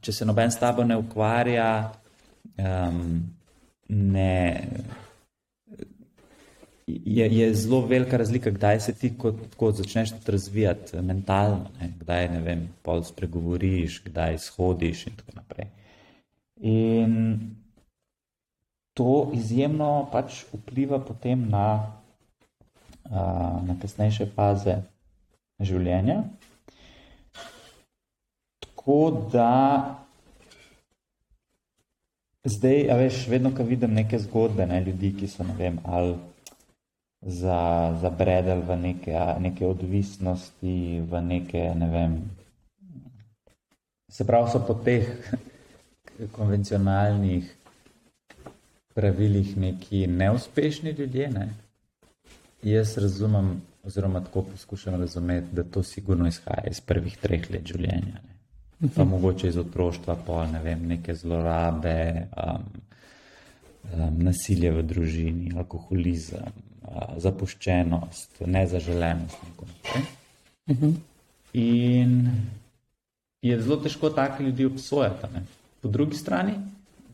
[0.00, 1.92] če se noben s tabo ne ukvarja,
[2.58, 3.02] um,
[3.88, 4.68] ne,
[6.86, 12.28] je, je zelo velika razlika, kdaj se ti kot, kot začneš razvijati mentalno, ne, kdaj
[12.28, 15.70] ne vem, pol spregovoriš, kdaj shodiš in tako naprej.
[16.60, 17.14] In
[18.98, 21.68] to izjemno pač vpliva potem na,
[23.10, 24.80] uh, na kasnejše faze
[25.60, 26.22] življenja.
[28.78, 29.98] Tako da
[32.44, 36.14] zdaj, a veš, vedno, ko vidim neke zgodbe, ne, ljudi, ki so, ne vem, ali
[38.00, 42.16] zabredeli za v neke, neke odvisnosti, v neke, ne vem,
[44.08, 45.10] se pravi, so po teh
[46.32, 47.50] konvencionalnih
[48.94, 51.50] pravilih neki neuspešni ljudje, ne.
[52.62, 58.22] Jaz razumem, oziroma tako poskušam razumeti, da to sigurno izhaja iz prvih treh let življenja.
[58.22, 58.37] Ne
[58.94, 62.66] pa mogoče iz otroštva, pol, ne vem, neke zlorabe, um,
[63.92, 69.36] um, nasilje v družini, alkoholizem, uh, zapuščenost, nezaželenost.
[69.60, 70.94] Uh -huh.
[71.52, 72.30] In
[73.42, 75.26] je zelo težko take ljudi obsojati.
[75.34, 75.42] Ne?
[75.80, 76.54] Po drugi strani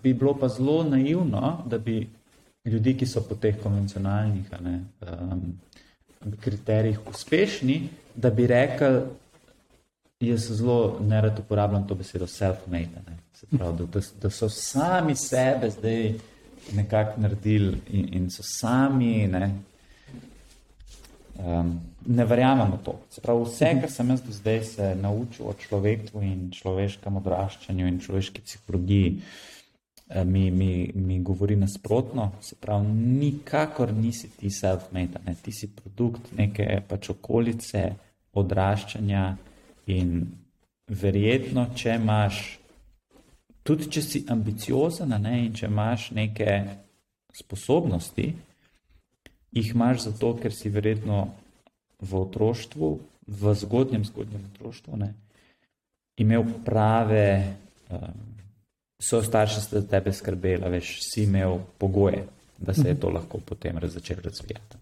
[0.03, 2.09] bi bilo pa zelo naivno, da bi
[2.65, 5.61] ljudi, ki so po teh konvencionalnih ne, um,
[6.41, 9.01] kriterijih uspešni, da bi rekli,
[10.21, 13.03] jaz zelo nerad uporabljam to besedo self-made.
[13.51, 13.73] Da,
[14.23, 16.15] da so sami sebe zdaj
[16.73, 19.27] nekako naredili in, in so sami.
[19.27, 19.51] Ne,
[21.39, 22.99] um, ne verjamemo to.
[23.23, 28.01] Pravi, vse, kar sem jaz do zdaj se naučil o človeku in človeškem odraščanju in
[28.01, 29.23] človeški psihologiji,
[30.09, 32.33] eh, mi, mi, mi govori nasprotno.
[32.41, 35.35] Se pravi, nikakor nisi ti self-made, ne.
[35.43, 37.91] ti si produkt neke pač okolice
[38.33, 39.25] odraščanja.
[39.93, 40.21] In
[40.89, 42.41] verjetno, če imaš,
[43.65, 46.59] tudi če si ambiciozen, ne, in če imaš neke
[47.35, 48.29] sposobnosti,
[49.55, 51.27] jih imaš zato, ker si verjetno
[52.01, 52.93] v otroštvu,
[53.27, 55.11] v zgodnjem, zgodnjem otroštvu, ne,
[56.21, 57.27] imel prave,
[57.91, 58.23] um,
[59.01, 62.25] so starši za tebe skrbeli, veš, si imel pogoje,
[62.59, 64.77] da se je to lahko potem začelo razvijati.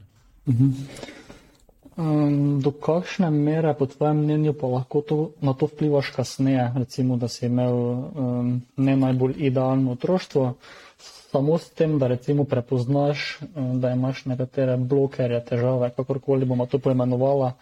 [1.93, 7.19] Um, do kakšne mere, po tvojem mnenju, pa lahko to, na to vplivaš kasneje, recimo,
[7.21, 10.55] da si imel um, ne najbolj idealno otroštvo,
[11.29, 16.81] samo s tem, da recimo prepoznaš, um, da imaš nekatere blokerje, težave, kakorkoli bomo to
[16.81, 17.53] poimenovala,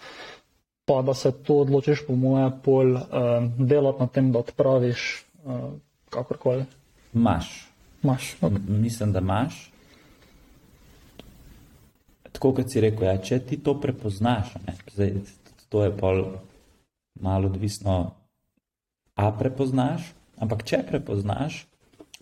[0.87, 5.81] pa da se to odločiš, po moje, pol um, delati na tem, da odpraviš um,
[6.11, 6.65] kakorkoli.
[7.13, 7.67] Maš.
[8.03, 8.37] Maš.
[8.41, 8.79] Okay.
[8.79, 9.71] Mislim, da imaš
[12.33, 15.15] tako kot si rekel, ja, če ti to prepoznaš, ne, zdaj,
[15.69, 16.25] to je pol
[17.21, 17.99] malo odvisno,
[19.15, 21.65] a prepoznaš, ampak če prepoznaš,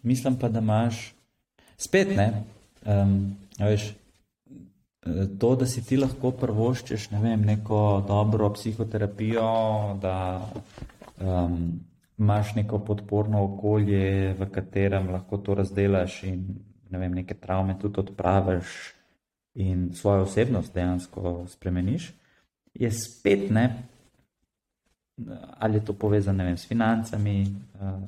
[0.03, 1.13] mislim pa, da imaš
[1.79, 2.29] spet ne.
[2.89, 3.93] Um, veš,
[5.41, 9.51] to, da si ti lahko prvoščeš ne vem, neko dobro psihoterapijo,
[10.03, 10.17] da
[11.21, 11.81] um,
[12.19, 16.45] imaš neko podporno okolje, v katerem lahko to razdelaš in
[16.91, 18.79] ne vem, neke travme tudi odpraviš
[19.59, 22.13] in svojo osebnost dejansko spremeniš,
[22.75, 23.83] je spet ne,
[25.59, 27.47] ali je to povezano vem, s financami.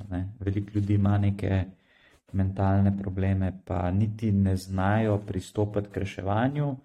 [0.09, 1.65] Ne, veliko ljudi ima neke
[2.31, 6.75] mentalne probleme, pa niti ne znajo pristopiti k reševanju,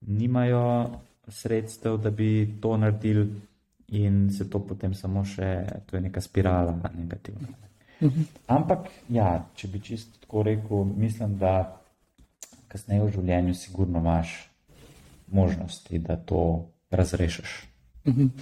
[0.00, 0.90] nimajo
[1.28, 3.40] sredstev, da bi to naredili,
[3.88, 7.48] in se to potem samo še, to je neka spirala negativna.
[8.02, 8.22] Mhm.
[8.46, 11.81] Ampak, ja, če bi čisto tako rekel, mislim, da
[12.72, 14.32] kasneje v življenju, sigurno imaš
[15.32, 17.54] možnosti, da to razrešiš.
[18.08, 18.32] Mhm.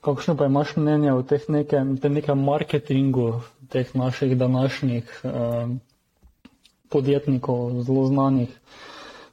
[0.00, 5.66] Kakšno pa imaš mnenje o teh nekem, te nekem marketingu teh naših današnjih eh,
[6.88, 8.52] podjetnikov, zelo znanih,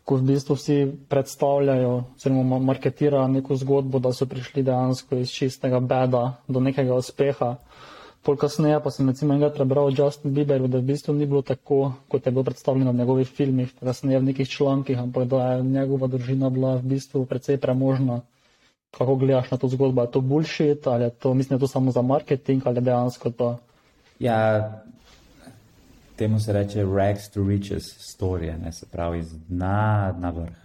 [0.03, 0.77] ko v bistvu vsi
[1.09, 7.55] predstavljajo, oziroma marketirajo neko zgodbo, da so prišli dejansko iz čistega beda do nekega uspeha.
[8.23, 11.91] Pol kasneje pa sem recimo enkrat prebral Justin Bieber, da v bistvu ni bilo tako,
[12.07, 16.07] kot je bilo predstavljeno v njegovih filmih, kasneje v nekih člankih, ampak da je njegova
[16.07, 18.21] družina bila v bistvu precej premožna.
[18.95, 20.01] Kako gledaš na to zgodbo?
[20.01, 23.57] Je to bullshit ali je to, mislim, je to samo za marketing ali dejansko to?
[24.19, 24.71] Ja,
[26.15, 30.57] temu se reče rags to riches story, ne se pravi iz dna na vrh.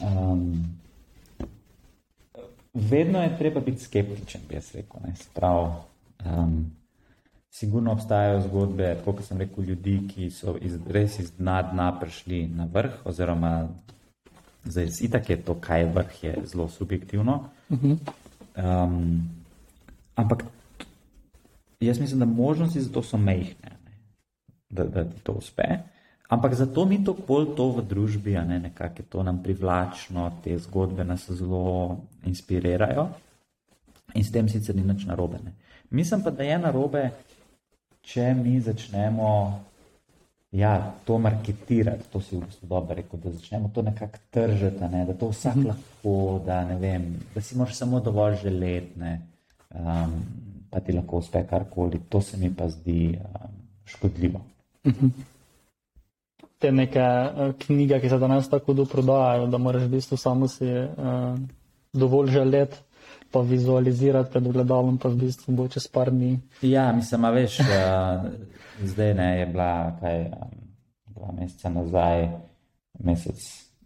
[0.00, 0.76] Um,
[2.74, 5.00] vedno je treba biti skeptičen, bi jaz rekel.
[5.06, 5.70] Ne, se pravi,
[6.26, 6.70] Um,
[7.50, 12.46] sigurno obstajajo zgodbe, kot sem rekel, ljudi, ki so iz, res iz dna dna prišli
[12.48, 13.68] na vrh, oziroma
[14.64, 17.38] zdaj itak je to, kaj je vrh, je zelo subjektivno.
[18.56, 19.28] Um,
[20.14, 20.44] ampak
[21.80, 23.76] jaz mislim, da možnosti za to so mehne,
[24.70, 25.64] da, da ti to uspe.
[26.28, 30.32] Ampak zato mi to bolj to v družbi, a ne nekako je to nam privlačno,
[30.44, 33.08] te zgodbe nas zelo inspirirajo
[34.14, 35.38] in s tem sicer ni nič narobe.
[35.44, 35.52] Ne.
[35.90, 37.10] Mislim pa, da je narobe,
[38.02, 39.30] če mi začnemo
[40.52, 45.04] ja, to marketirati, to si v bistvu dobro rekel, da začnemo to nekako tržiti, ne?
[45.04, 45.66] da to vsak mhm.
[45.66, 49.00] lahko, da, vem, da si moraš samo dovolj želeti,
[49.74, 50.12] um,
[50.70, 52.00] pa ti lahko uspe karkoli.
[52.08, 53.50] To se mi pa zdi um,
[53.84, 54.40] škodljivo.
[54.86, 55.06] Mhm.
[56.58, 60.48] Te neke uh, knjige, ki se danes tako dobro prodajajo, da moraš v bistvu samo
[60.48, 61.38] si uh,
[61.92, 62.76] dovolj želeti
[63.30, 66.38] pa vizualizirati pred ogledalom, pa v bistvu bo čez par dni.
[66.62, 67.66] Ja, mislim, a veš, uh,
[68.82, 69.70] zdaj ne je bila,
[70.00, 70.58] kaj, um,
[71.16, 72.28] dva meseca nazaj,
[73.04, 73.38] mesec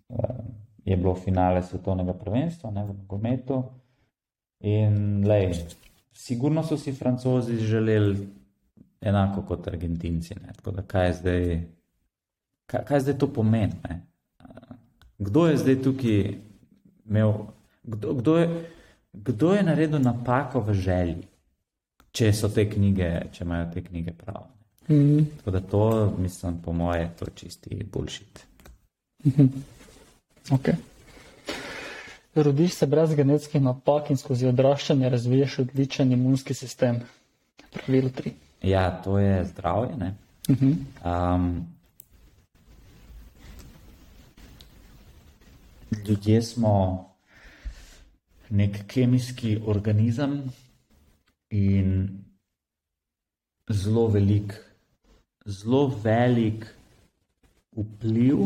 [0.08, 0.42] uh,
[0.84, 3.62] je bilo finale svetovnega prvenstva, ne v nogometu.
[4.60, 5.54] In, lej,
[6.12, 8.28] sigurno so si francozi želeli
[9.00, 10.34] enako kot argentinci.
[10.34, 10.52] Ne?
[10.56, 11.60] Tako da, kaj zdaj,
[12.66, 13.72] kaj, kaj zdaj to pomeni?
[13.88, 14.00] Ne?
[15.18, 16.34] Kdo je zdaj tukaj
[17.08, 17.32] imel,
[17.82, 18.48] kdo, kdo je.
[19.12, 21.26] Kdo je naredil napako v želji,
[22.12, 24.46] če so te knjige, če imajo te knjige prav?
[24.88, 25.24] Mm.
[25.38, 28.44] Tako da to, mislim, po moje, to čisti bullshit.
[29.24, 29.48] Mm -hmm.
[30.50, 30.74] okay.
[32.34, 37.00] Rodiš se brez genetskih napak in skozi odraščanje razviješ odličen imunski sistem.
[37.72, 38.32] Pravilo tri.
[38.62, 39.96] Ja, to je zdravje.
[40.48, 41.34] Mm -hmm.
[41.34, 41.66] um,
[46.06, 47.09] ljudje smo
[48.50, 50.42] nek kemijski organizem
[51.50, 51.90] in
[53.70, 54.54] zelo velik,
[55.46, 56.66] zelo velik
[57.76, 58.38] vpliv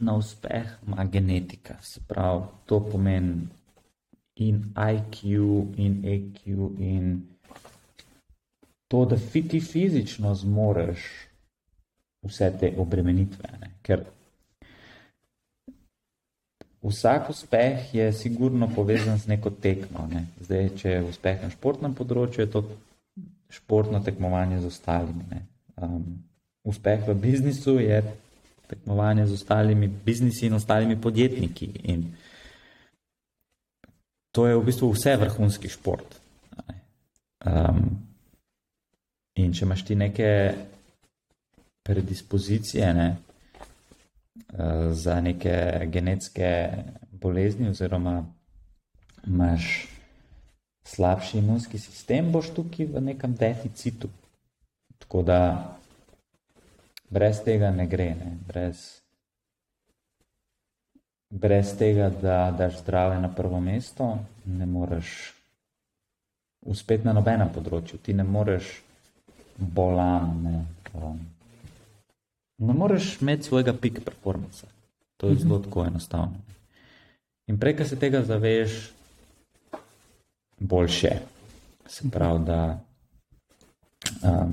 [0.00, 1.76] na uspeh ima genetika.
[1.82, 3.48] Se pravi, to pomeni
[4.34, 5.22] in IQ,
[5.76, 6.46] in EQ,
[6.78, 7.26] in
[8.88, 9.16] to, da
[9.48, 11.00] ti fizično zmoreš
[12.22, 13.48] vse te obremenitve.
[13.60, 13.70] Ne?
[13.82, 14.04] Ker
[16.82, 20.08] vsak uspeh je sigurno povezan z neko tekmo.
[20.12, 20.26] Ne?
[20.40, 22.64] Zdaj, če je uspeh na športnem področju, je to
[23.50, 25.42] športno tekmovanje z ostalimi.
[25.76, 26.24] Um,
[26.64, 28.00] uspeh v biznisu je
[28.70, 31.70] tekmovanje z ostalimi biznisi in ostalimi podjetniki.
[31.90, 32.06] In
[34.32, 36.16] to je v bistvu vse vrhunski šport.
[37.44, 37.98] Um,
[39.34, 40.30] in če imaš ti neke
[41.82, 43.08] predispozicije ne,
[44.92, 46.68] za neke genetske
[47.12, 48.24] bolezni, oziroma
[49.26, 49.86] imaš
[50.84, 54.08] slabši imunski sistem, boš tukaj v nekem deficitu.
[54.98, 55.40] Tako da
[57.10, 58.36] brez tega ne gre, ne?
[58.48, 59.00] Brez,
[61.30, 65.34] brez tega, da daš zdravje na prvo mesto, ne moreš
[66.60, 67.98] uspeti na nobenem področju.
[68.02, 68.70] Ti ne moreš
[69.58, 70.64] bolan, ne,
[70.94, 71.20] um,
[72.60, 74.66] ne moreš imeti svojega pik performansa.
[75.16, 76.36] To je zelo tako enostavno.
[77.46, 78.90] In prej, ko se tega zaveš,
[80.58, 81.10] boljše.
[81.86, 82.80] Se pravi, da
[84.22, 84.52] um,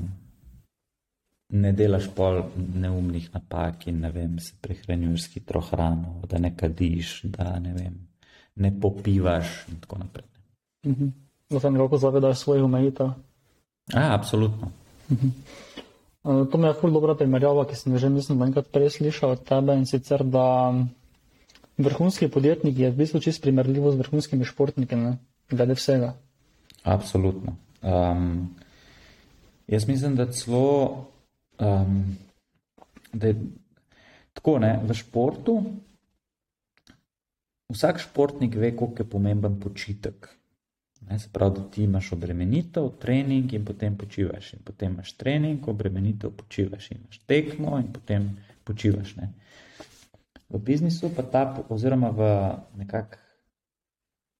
[1.49, 2.41] ne delaš pol
[2.73, 7.73] neumnih napak in ne vem, se prehranjuješ s hitro hrano, da ne kadiš, da ne
[7.73, 7.99] vem,
[8.55, 10.25] ne popivaš in tako naprej.
[10.87, 11.07] Mhm.
[11.49, 13.09] Da se nekako zavedaš svojih omejitev.
[13.93, 14.71] Absolutno.
[15.11, 15.27] Mhm.
[15.27, 15.66] Uh,
[16.27, 19.37] To mi je ful dobra primerjava, ki sem jo že mislim, da enkrat prej slišal
[19.37, 20.75] od tebe in sicer, da
[21.79, 25.17] vrhunski podjetnik je v bistvu čist primerljivo z vrhunskimi športniki, ne?
[25.49, 26.13] glede vsega.
[26.83, 27.55] Absolutno.
[27.81, 28.49] Um,
[29.67, 31.07] jaz mislim, da celo,
[31.59, 32.17] um,
[33.13, 33.35] da je
[34.33, 35.61] tako, ne, v športu
[37.71, 40.36] vsak športnik ve, koliko je pomemben počitek.
[41.09, 44.53] Ne, se pravi, da ti imaš obremenitev, trening in potem počivaš.
[44.53, 46.91] In potem imaš trening, obremenitev, počivaš.
[46.91, 49.15] In imaš tekmo in potem počivaš.
[49.15, 49.31] Ne.
[50.49, 52.27] V biznisu pa ta, oziroma v
[52.79, 53.19] nekak,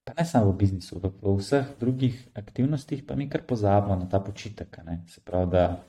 [0.03, 4.09] pa ne samo v biznisu, v, v vseh drugih aktivnostih pa mi kar pozabimo na
[4.11, 4.84] ta počitek.
[4.84, 5.03] Ne.
[5.07, 5.84] Se pravi, da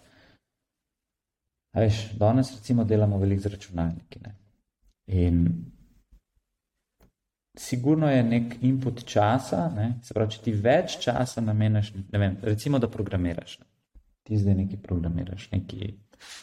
[1.75, 4.23] veš, danes recimo delamo veliko z računalniki.
[4.23, 4.35] Ne.
[5.07, 5.43] In
[7.59, 9.93] sigurno je nek input časa, ne?
[10.03, 13.59] se pravi, če ti več časa nameniš, ne vem, recimo, da programiraš.
[13.61, 13.67] Ne?
[14.29, 15.93] Ti zdaj nekaj programiraš, nekaj,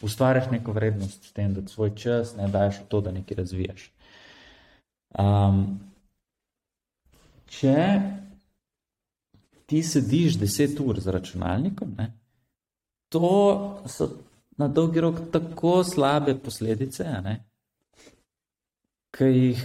[0.04, 3.88] ustvarjaš neko vrednost s tem, da svoj čas ne daš v to, da nekaj razvijaš.
[5.16, 5.64] Um,
[7.56, 7.76] če
[9.66, 12.12] ti sediš 10 ur za računalnikom, ne?
[13.08, 13.28] to
[13.86, 14.10] so
[14.58, 17.06] na dolgi rok tako slabe posledice,
[19.16, 19.64] ki jih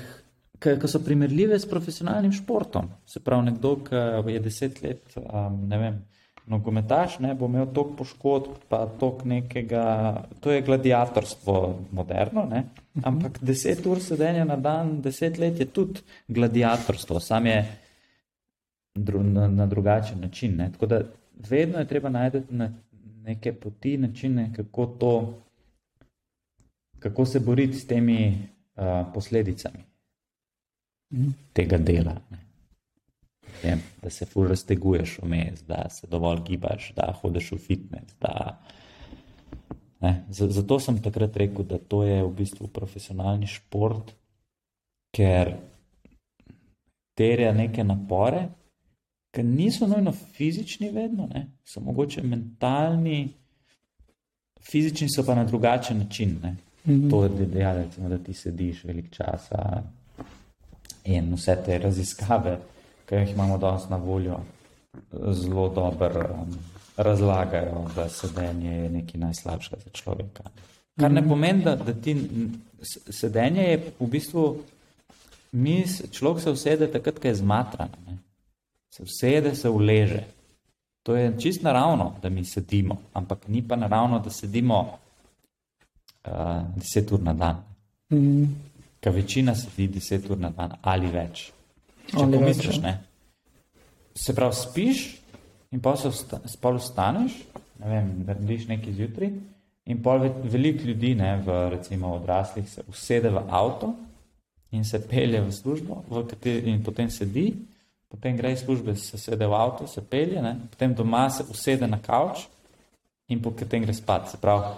[0.62, 2.90] ki so primerljive s profesionalnim športom.
[3.06, 6.00] Se pravi, nekdo, ki je deset let, um, ne vem,
[6.52, 9.86] nogometaš, ne bo imel toliko poškodb, pa toliko nekega,
[10.40, 11.58] to je gladiatorstvo
[11.92, 12.66] moderno, ne?
[13.04, 17.60] ampak deset ur sedenja na dan, deset let je tudi gladiatorstvo, sam je
[18.96, 20.58] dru, na, na drugačen način.
[20.58, 20.72] Ne?
[20.72, 21.02] Tako da
[21.50, 22.72] vedno je treba najti na
[23.24, 25.14] neke poti, načine, kako to,
[27.00, 28.38] kako se boriti s temi
[28.76, 28.84] uh,
[29.14, 29.91] posledicami
[31.54, 32.16] tega dela.
[33.64, 38.16] Vem, da se ful razteguješ vmes, da se dovolj gibaš, da hodiš v fitness.
[38.22, 38.60] Da,
[40.30, 44.16] Zato sem takrat rekel, da to je v bistvu profesionalni šport,
[45.14, 45.54] ker
[47.14, 48.48] terja neke napore,
[49.32, 51.46] ki niso nujno fizični, vedno, ne?
[51.64, 53.30] so mogoče mentalni,
[54.62, 56.30] fizični so pa na drugačen način.
[56.30, 56.58] Mm
[56.92, 57.10] -hmm.
[57.10, 59.50] To je dejalo, da ti sediš velik čas,
[61.04, 62.58] In vse te raziskave,
[63.10, 64.40] ki jih imamo danes na voljo,
[65.12, 66.58] zelo dobro um,
[66.98, 70.44] razlagajo, da sedenje je nekaj najslabšega za človeka.
[71.00, 72.16] Kar ne pomeni, da, da ti
[73.10, 74.46] sedenje je v bistvu,
[75.52, 77.90] mi, človek se usede takrat, ko je zmatran.
[78.08, 78.18] Ne?
[78.94, 80.24] Se usede, se uleže.
[81.04, 84.98] To je čist naravno, da mi sedimo, ampak ni pa naravno, da sedimo
[86.28, 86.32] uh,
[86.76, 87.64] deset ur na dan.
[88.14, 88.71] Mm
[89.02, 91.48] ker večina sedi 10 ur na dan ali več.
[92.12, 92.84] Če ali pomisliš, več, ja.
[92.84, 92.94] ne.
[94.18, 95.02] Se pravi, spiš
[95.72, 96.12] in pa se
[96.52, 97.38] spol vstaneš,
[97.82, 99.32] ne vem, narediš nekaj zjutraj
[99.90, 103.94] in pol veliko ljudi, ne, v recimo odraslih, se usede v avto
[104.72, 107.50] in se pelje v službo v kateri, in potem sedi,
[108.12, 111.88] potem gre iz službe, se sede v avto, se pelje, ne, potem doma se usede
[111.88, 112.46] na kavč
[113.28, 114.30] in potem gre spat.
[114.30, 114.76] Se pravi,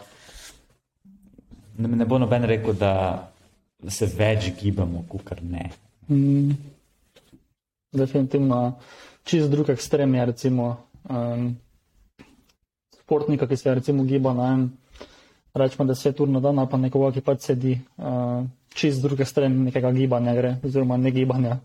[1.78, 2.94] ne, ne bo noben rekel, da
[3.90, 5.70] se več gibamo, kot ne.
[6.10, 6.56] Mm.
[7.94, 8.80] Definitivno,
[9.24, 10.70] čist drug ekstrem je recimo
[11.10, 11.52] um,
[13.02, 14.66] športnika, ki se recimo giba na en,
[15.54, 18.42] rečemo, deset ur na dan, pa nekoga, ki pač sedi uh,
[18.74, 21.60] čist z druge strani nekega gibanja gre, oziroma ne gibanja.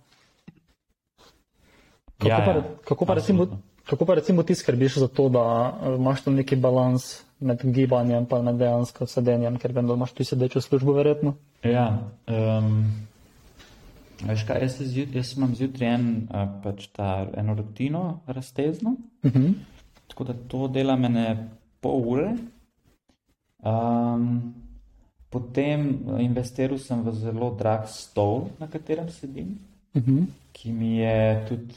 [2.19, 3.78] Kako, Ja, pa, ja, kako, pa recimo, absolutno.
[3.89, 8.27] Kako pa recimo ti skrbiš za to, da eh, imaš tam neki balans med gibanjem
[8.31, 11.35] in med dejansko sedenjem, ker vem, da imaš ti sedečo službo verjetno?
[11.63, 12.93] Ja, um,
[14.27, 19.33] veš kaj, jaz, zjut, jaz imam zjutraj en, a, pač ta, eno rutino raztezno, Uh
[19.33, 19.53] -huh.
[20.09, 21.49] tako da to dela mene
[21.81, 22.37] pol ure.
[23.63, 24.55] Um,
[25.31, 29.59] potem eh, investiral sem v zelo drag stol, na katerem sedim,
[29.95, 30.27] Uh -huh.
[30.53, 31.75] ki mi je tudi,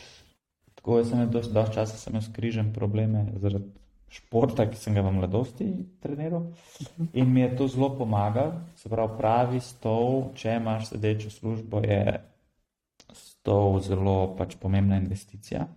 [0.82, 3.70] tako jaz sem imel dosti, dosti časa, sem imel skrižen probleme zaradi
[4.12, 5.68] športa, ki sem ga v mladosti
[6.04, 6.50] treniral.
[7.14, 12.18] In mi je to zelo pomagalo, se pravi, pravi stol, če imaš sedečo službo, je
[13.16, 15.68] stol zelo pač pomembna investicija.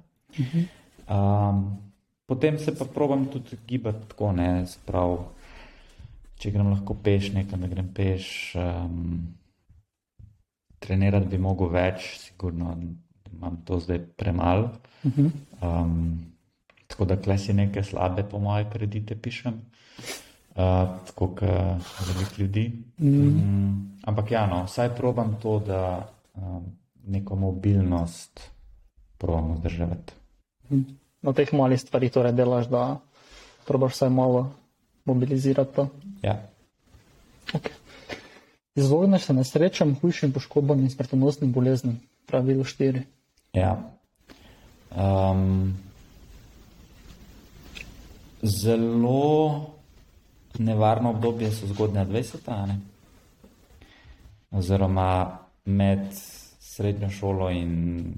[1.05, 1.63] Um,
[2.27, 5.23] potem se pa probam tudi gibati tako, ne, se pravi,
[6.41, 8.27] če grem lahko peš nekam, da grem peš.
[8.59, 9.35] Um,
[10.85, 12.75] trenirati bi mogel več, sigurno
[13.37, 14.71] imam to zdaj premalo.
[15.05, 15.31] Uh -huh.
[15.63, 16.25] Um,
[16.87, 20.57] tako da klesi neke slabe, po moje, kredite pišem, uh,
[21.07, 21.41] tako kot
[22.07, 22.73] veliko ljudi.
[22.99, 26.65] Mm, ampak ja, no, vsaj probam to, da um,
[27.07, 28.51] neko mobilnost
[29.19, 30.13] probam vzdrževati.
[31.23, 33.01] Na teh malih stvarih torej delaš, da
[33.67, 34.53] probaš vsaj malo
[35.05, 35.89] mobilizirati to.
[36.23, 36.43] Ja.
[37.53, 37.73] Okay.
[38.75, 42.01] Izogneš se nesrečam, hujšim poškodbam in smrtonosnim boleznim.
[42.27, 43.03] Pravilo štiri.
[43.55, 43.79] Ja.
[44.95, 45.75] Um,
[48.43, 49.61] zelo
[50.59, 52.67] nevarno obdobje so zgodnja 20.
[52.67, 52.81] Ne?
[54.51, 56.01] Oziroma med
[56.61, 58.15] srednjo šolo in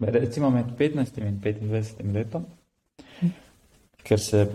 [0.00, 2.46] recimo med 15 in 25 letom,
[4.02, 4.46] ker se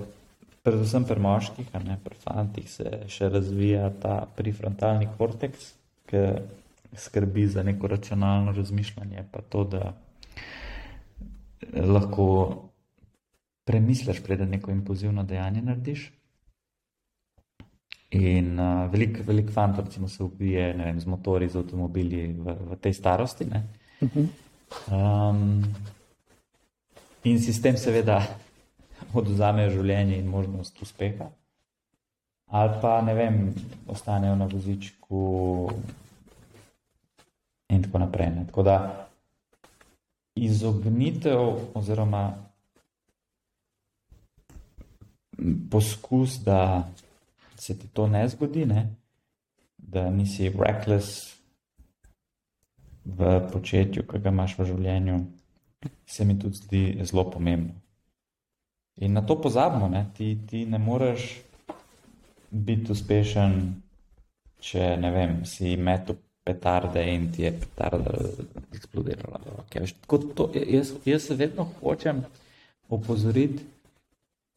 [0.63, 5.71] predvsem pri moških, ne pri fantih, se še razvija ta prefrontalni korteks,
[6.09, 6.23] ki
[6.97, 9.93] skrbi za neko racionalno razmišljanje, pa to, da
[11.73, 12.27] lahko
[13.63, 16.11] premisliš, preden neko impulzivno dejanje narediš.
[18.09, 22.77] In uh, veliko velik fantov, recimo, se ubije vem, z motori, z avtomobili v, v
[22.81, 23.45] tej starosti.
[23.45, 23.63] Ne?
[24.91, 25.65] Um,
[27.23, 28.21] in sistem seveda
[29.19, 31.27] oduzamejo življenje in možnost uspeha.
[32.47, 33.41] Ali pa, ne vem,
[33.91, 35.19] ostanejo na vozičku
[37.69, 38.29] in tako naprej.
[38.35, 38.45] Ne?
[38.47, 39.07] Tako da
[40.35, 41.39] izognitev
[41.73, 42.33] oziroma
[45.71, 46.89] poskus, da
[47.55, 48.87] se ti to ne zgodi, ne?
[49.77, 51.37] da nisi reckless
[53.05, 55.19] v početju, ki ga imaš v življenju,
[56.05, 57.73] se mi tudi zdi zelo pomembno.
[58.97, 60.07] In na to pozabimo, ne?
[60.17, 61.37] Ti, ti ne moreš
[62.49, 63.53] biti uspešen,
[64.59, 68.13] če ne vem, si metu petarde in ti je petarda
[68.75, 69.41] eksplodirala.
[69.65, 72.23] Okay, veš, to, jaz, jaz vedno hočem
[72.89, 73.65] opozoriti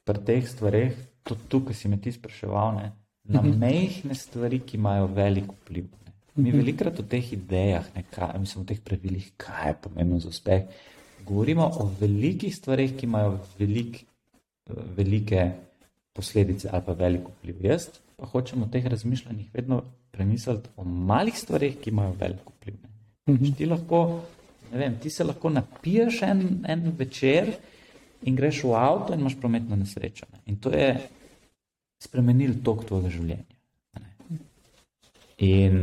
[0.06, 0.94] pri teh stvareh,
[1.26, 2.90] tudi tukaj si me ti spraševal, ne,
[3.30, 5.88] na mehke stvari, ki imajo velik vpliv.
[6.06, 6.14] Ne.
[6.40, 10.30] Mi velikrat o teh idejah, ne, kaj, mislim, o teh pravilih, kaj je pomembno za
[10.30, 10.86] uspeh.
[11.26, 14.04] Govorimo o velikih stvareh, ki imajo velik,
[14.96, 15.50] velike
[16.16, 17.64] posledice ali pa velik vpliv.
[17.64, 19.82] Jaz pa hočem o teh razmišljanjih vedno
[20.20, 22.76] premisliti o malih stvareh, ki imajo velik vpliv.
[23.30, 23.52] Ne.
[23.56, 24.00] Ti, lahko,
[24.72, 27.54] ne vem, ti se lahko napiješ en, en večer
[28.28, 30.28] in greš v avto in imaš prometno nesrečo.
[30.34, 30.42] Ne.
[30.52, 30.92] In to je
[32.04, 33.56] spremenil tok tvojega življenja.
[34.00, 34.42] Ne.
[35.48, 35.80] In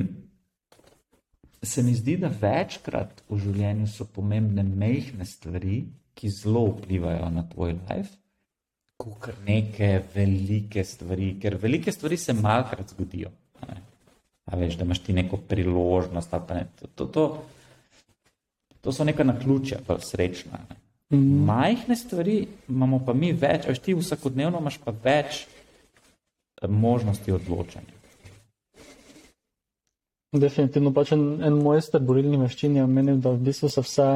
[1.65, 5.81] se mi zdi, da večkrat v življenju so pomembne mehke stvari,
[6.17, 8.13] ki zelo vplivajo na tvoj life,
[8.97, 13.33] kot neke velike stvari, ker velike stvari se malkrat zgodijo.
[14.47, 16.31] A veš, da imaš ti neko priložnost.
[16.49, 17.43] Ne, to, to, to,
[18.81, 20.59] to so neka naključja, pa srečna.
[20.69, 20.75] Ne.
[21.45, 27.95] Majhne stvari imamo pa mi več, veš, ti vsakodnevno imaš pa več eh, možnosti odločanja.
[30.35, 34.07] Definitivno pač en, en mojster borilnih veščin je omenil, da v bistvu se vse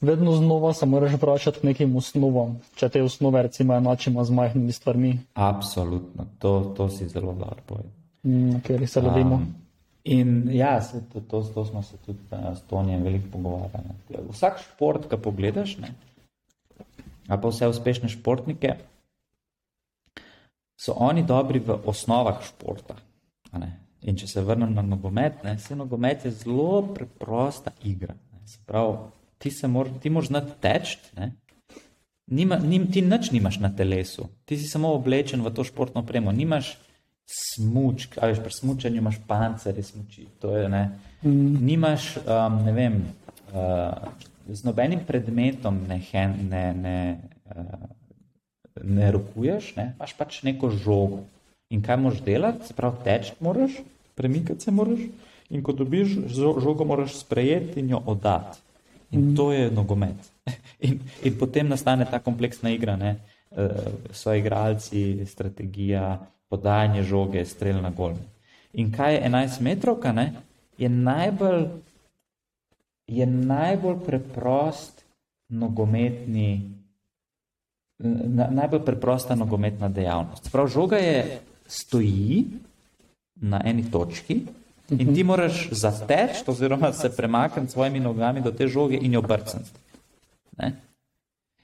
[0.00, 4.72] vedno znova se moraš vračati k nekim osnovam, če te osnove recimo enačimo z majhnimi
[4.72, 7.99] stvarmi, Absolutno, to, to si zelo dobro povedal.
[8.22, 9.34] Na katerih se lovimo.
[9.34, 9.54] Um,
[10.04, 13.88] in ja, se, to, to, to smo se tudi uh, s Tonijem veliko pogovarjali.
[13.88, 14.22] ne.
[14.30, 15.94] Vsak šport, ki pogledaš, ne,
[17.28, 18.74] ali pa vse uspešne športnike,
[20.80, 22.96] so oni dobri v osnovah športa.
[24.00, 28.14] In če se vrnem na nogomet, ne, se nogomet je zelo preprosta igra.
[28.32, 28.46] Ne.
[28.48, 28.96] Se pravi,
[29.38, 30.98] ti, se mor, ti moraš znati teči.
[32.30, 36.32] Nima, nim, ti nič nimaš na telesu, ti si samo oblečen v to športno opremo,
[36.32, 36.76] nimaš
[37.30, 40.26] smučk, ali pri smučanju imaš pancerje smuči.
[40.42, 40.90] Je, ne,
[41.22, 41.64] mm.
[41.64, 43.02] Nimaš, um, ne vem,
[43.52, 43.92] uh,
[44.48, 46.00] z nobenim predmetom ne,
[46.50, 47.18] ne, ne,
[47.56, 47.64] uh,
[48.82, 51.24] ne rokuješ, ne, imaš pač neko žogo.
[51.70, 53.78] In kaj moraš delati, se pravi, teč moraš,
[54.18, 55.06] premikati se moraš.
[55.50, 58.58] In ko dobiš žogo, moraš sprejeti in jo oddati.
[59.10, 59.36] In mm.
[59.36, 60.30] to je nogomet.
[60.80, 63.18] In, in potem nastane ta kompleksna igra, ne?
[64.12, 66.18] so igralci, strategija,
[66.50, 68.16] podajanje žoge, strelj na gol.
[68.72, 70.02] In kaj je 11 metrov,
[70.78, 71.66] je najbolj,
[73.06, 75.04] je najbolj preprost
[75.48, 76.70] nogometni.
[78.00, 80.48] Na, najbolj preprosta nogometna dejavnost.
[80.52, 82.44] Prav žoga je stoji
[83.34, 84.40] na eni točki
[84.90, 89.70] in ti moraš zateči, oziroma se premakniti svojimi nogami do te žoge in jo brcniti.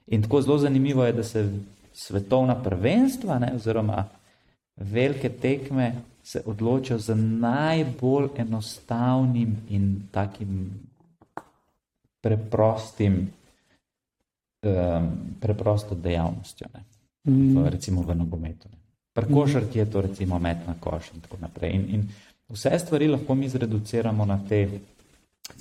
[0.07, 1.49] In tako zelo zanimivo je, da se
[1.93, 4.05] svetovna prvenstva, ne, oziroma
[4.77, 10.71] velike tekme, se odločijo za najbolj enostavnim in takim
[12.21, 13.31] preprostim,
[14.63, 15.09] um,
[15.41, 16.83] preprosto dejavnostjo, ne,
[17.33, 17.67] mm.
[17.69, 18.69] recimo v nogometu.
[18.69, 18.79] Ne.
[19.13, 21.71] Pri košarki je to recimo met na koš in tako naprej.
[21.73, 22.09] In, in
[22.49, 24.81] vse stvari lahko mi zreduciramo na te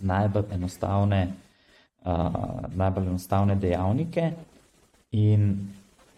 [0.01, 1.27] najbolj enostavne,
[2.05, 2.25] uh,
[2.75, 4.31] najbolj enostavne dejavnike
[5.11, 5.67] in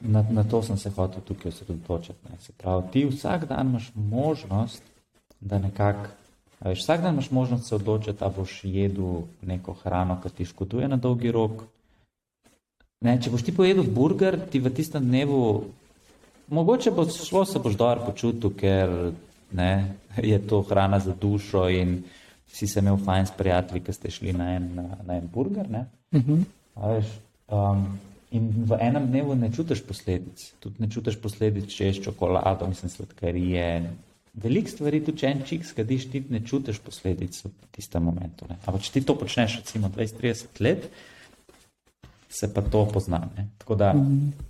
[0.01, 2.37] na, na to sem se hotel tukaj osredotočiti.
[2.39, 4.83] Se pravi, ti vsak dan imaš možnost,
[5.39, 6.09] da nekako,
[6.59, 10.87] veš, vsak dan imaš možnost se odločiti, da boš jedel neko hrano, ki ti škoduje
[10.87, 11.63] na dolgi rok.
[13.01, 15.65] Ne, če boš ti pojedel burger, ti v tistem dnevu
[16.47, 19.11] Mogoče bo šlo, se boš dobro počutil, ker
[19.51, 19.95] ne,
[20.31, 22.03] je to hrana za dušo in
[22.47, 25.65] si se imel fajn s prijatelji, ki ste šli na en, na, na en burger.
[25.67, 26.33] Uh mhm.
[26.33, 26.43] -huh.
[26.87, 27.05] veš,
[27.47, 27.99] um,
[28.31, 30.43] in v enem dnevu ne čutiš posledic.
[30.59, 33.67] Tudi ne čutiš posledic, če ješ čokolado, mislim, sladkarije.
[34.37, 38.49] Veliko stvari, tudi če en čik skadiš, ti ne čutiš posledic v tistem momentu.
[38.59, 40.89] Ampak če ti to počneš, recimo 20-30 let,
[42.29, 43.23] se pa to pozna.
[43.37, 43.47] Ne?
[43.63, 43.93] Tako da.
[43.93, 44.45] Mhm.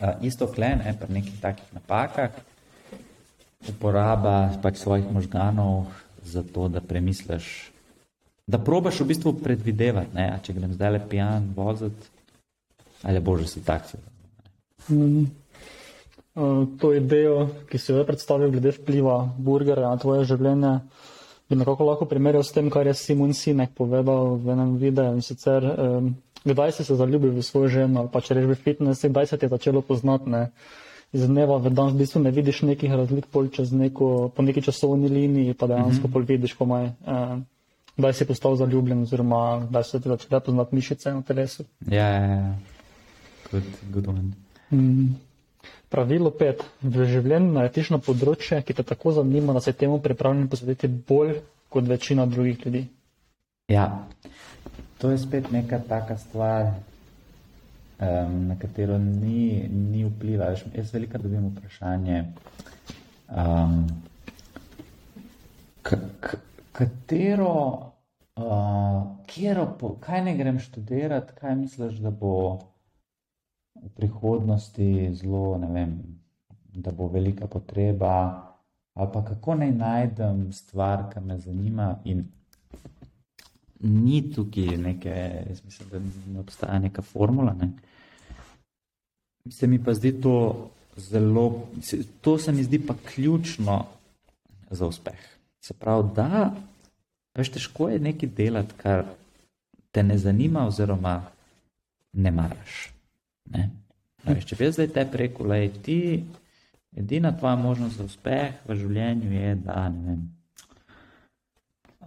[0.00, 2.30] Uh, isto klen, ne, pri nekih takih napakah,
[3.68, 5.90] uporaba pač svojih možganov
[6.22, 7.72] za to, da premisliš,
[8.46, 12.08] da probaš v bistvu predvidevati, ne, če grem zdaj le pijan voziti,
[13.02, 13.96] ali bože si taksi.
[14.88, 15.26] Mm.
[16.34, 20.78] Uh, to idejo, ki si jo predstavil glede vpliva burgerja na tvoje življenje,
[21.50, 25.24] bi nekako lahko primerjal s tem, kar je Simon Sinek povedal v enem videu in
[25.26, 29.26] sicer um, kdaj si se zaljubil v svojo ženo, pa če rečeš v fitness, kdaj
[29.26, 30.30] se ti je začelo poznati.
[30.30, 30.50] Ne?
[31.12, 35.08] Iz dneva v dan v bistvu ne vidiš nekih razlik čez neko, po neki časovni
[35.08, 36.26] liniji, pa dejansko mm -hmm.
[36.28, 37.38] vidiš, komaj, eh,
[37.96, 41.64] kdaj si postal zaljubljen, oziroma kdaj se ti začne poznati mišice na telesu.
[41.88, 42.54] Ja, ja, ja.
[43.50, 44.08] Good, good
[44.70, 45.08] mm.
[45.90, 46.62] Pravilo pet.
[46.82, 51.40] V življenju narediš na področje, ki te tako zanima, da se temu pripravljen posvetiti bolj
[51.70, 52.84] kot večina drugih ljudi.
[53.70, 53.86] Ja,
[55.00, 56.66] To je spet neka taka stvar,
[58.00, 60.52] um, na katero ni, ni vpliva.
[60.74, 62.24] Jaz veliko dobim vprašanje,
[63.32, 63.86] um,
[66.72, 67.54] katero,
[68.36, 72.58] uh, kjero, po, kaj ne grem študirati, kaj misliš, da bo
[73.82, 75.96] v prihodnosti zelo, ne vem,
[76.74, 78.14] da bo velika potreba,
[78.94, 81.94] ali pa kako naj najdem stvar, ki me zanima.
[82.04, 82.24] In
[83.80, 85.14] ni tukaj neke,
[85.48, 86.00] jaz mislim, da
[86.32, 87.54] ne obstaja neka formula.
[87.54, 87.70] Ne.
[89.50, 91.66] Se mi pa zdi to zelo,
[92.20, 93.84] to se mi zdi pa ključno
[94.70, 95.18] za uspeh.
[95.60, 96.52] Se pravi, da,
[97.36, 99.04] veš, težko je nekaj delati, kar
[99.90, 101.22] te ne zanima oziroma
[102.12, 102.99] ne maraš.
[103.54, 103.70] Ne.
[104.26, 106.00] Veš, če bi jaz zdaj te preko, le ti,
[106.96, 110.22] edina tvoja možnost za uspeh v življenju je, da ne vem.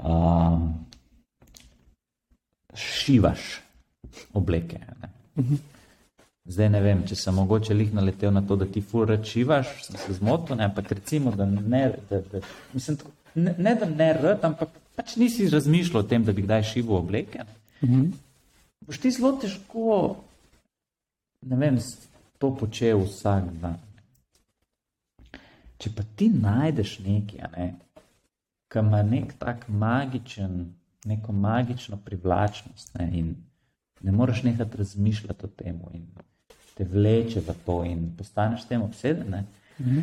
[0.04, 0.68] Um,
[2.74, 3.62] šivaš
[4.34, 4.80] obleke.
[5.02, 5.58] Ne.
[6.46, 10.00] Zdaj ne vem, če sem mogoče lih naletel na to, da ti fura šivaš, sem
[10.02, 12.41] se zmotil, ampak recimo, da ne, da, da,
[12.74, 12.98] mislim,
[13.36, 17.00] ne, ne da ne rad, ampak pač nisi razmišljal o tem, da bi kdaj šival
[17.00, 17.48] obleke.
[17.84, 18.12] Mhm.
[18.84, 19.94] Boš ti zelo težko,
[21.46, 21.80] ne vem,
[22.38, 23.80] to počel vsak dan.
[25.78, 27.68] Če pa ti najdeš nekaj, ne,
[28.72, 30.62] ki ima nek tak magičen
[31.06, 33.36] neko magično privlačnost ne, in
[34.02, 36.06] ne moreš nehati razmišljati o tem, in
[36.78, 39.46] te vleče v to, in postaneš tem obseden.
[39.80, 40.00] Mhm.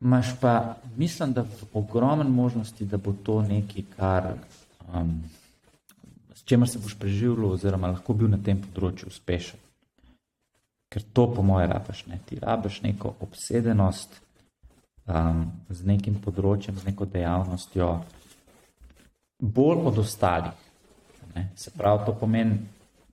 [0.00, 4.32] Máš pa, mislim, da je ogromen možnosti, da bo to nekaj, kar,
[4.94, 5.22] um,
[6.34, 9.60] s čimer se boš preživljal, oziroma lahko bil na tem področju uspešen.
[10.90, 12.18] Ker to, po mojem, rabiš, ne?
[12.26, 14.16] ti rabiš neko obsedenost,
[15.06, 17.92] um, z nekim področjem, z neko dejavnostjo,
[19.40, 20.66] bolj od ostalih.
[21.36, 21.46] Ne?
[21.56, 22.58] Se pravi, to pomeni,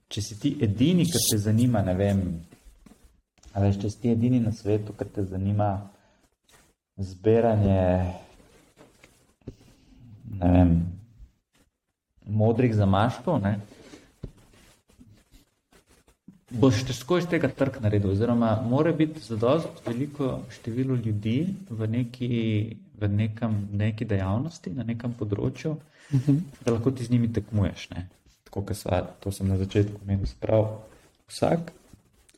[0.10, 2.24] če si ti edini, ki te zanima, ne vem,
[3.54, 5.70] ali če si ti edini na svetu, ki te zanima
[6.98, 7.82] zbiranje,
[10.42, 10.78] ne vem,
[12.28, 13.60] modrih zamaškov, ne?
[16.50, 22.30] Boš težko iz tega trg naredil, oziroma mora biti zadost veliko število ljudi v neki,
[23.00, 26.40] v nekam, neki dejavnosti, na nekem področju, uh -huh.
[26.66, 27.90] da lahko ti z njimi tekmuješ.
[27.90, 28.08] Ne?
[28.44, 30.80] Tako, kot sva, to sem na začetku menil, sprav.
[31.28, 31.72] Vsak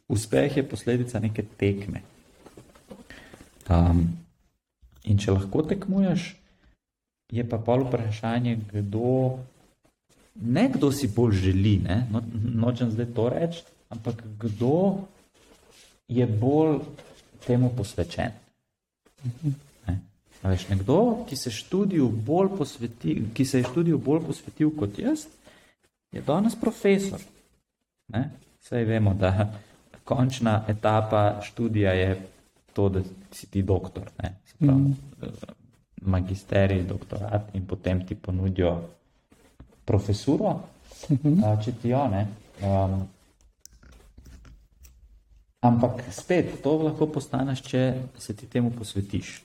[0.07, 2.01] uspeh je posledica neke tekme.
[3.69, 4.17] Um,
[5.03, 6.35] in če lahko tekmuješ,
[7.31, 9.39] je pa pol vprašanje, kdo,
[10.35, 12.07] ne kdo si bolj želi, ne?
[12.11, 12.23] No,
[12.55, 15.05] nočem zdaj to reči, ampak kdo
[16.07, 16.79] je bolj
[17.45, 18.31] temu posvečen.
[19.87, 19.99] Ne?
[20.43, 21.51] Veš, nekdo, ki se,
[22.25, 25.25] bolj posveti, ki se je študiju bolj posvetil kot jaz,
[26.11, 27.19] je danes profesor.
[28.07, 28.29] Ne?
[28.61, 29.53] Vse vemo, da
[30.03, 32.27] končna etapa študija je
[32.73, 34.95] to, da si ti doktor, pravi, mm.
[36.01, 38.81] magisterij, doktorat in potem ti ponudijo
[39.85, 40.61] profesuro,
[41.09, 41.63] mm -hmm.
[41.65, 42.27] če ti jo ne.
[42.61, 43.07] Um,
[45.61, 47.81] Ampak spet to lahko postaneš, če
[48.17, 49.41] se ti temu posvetiš.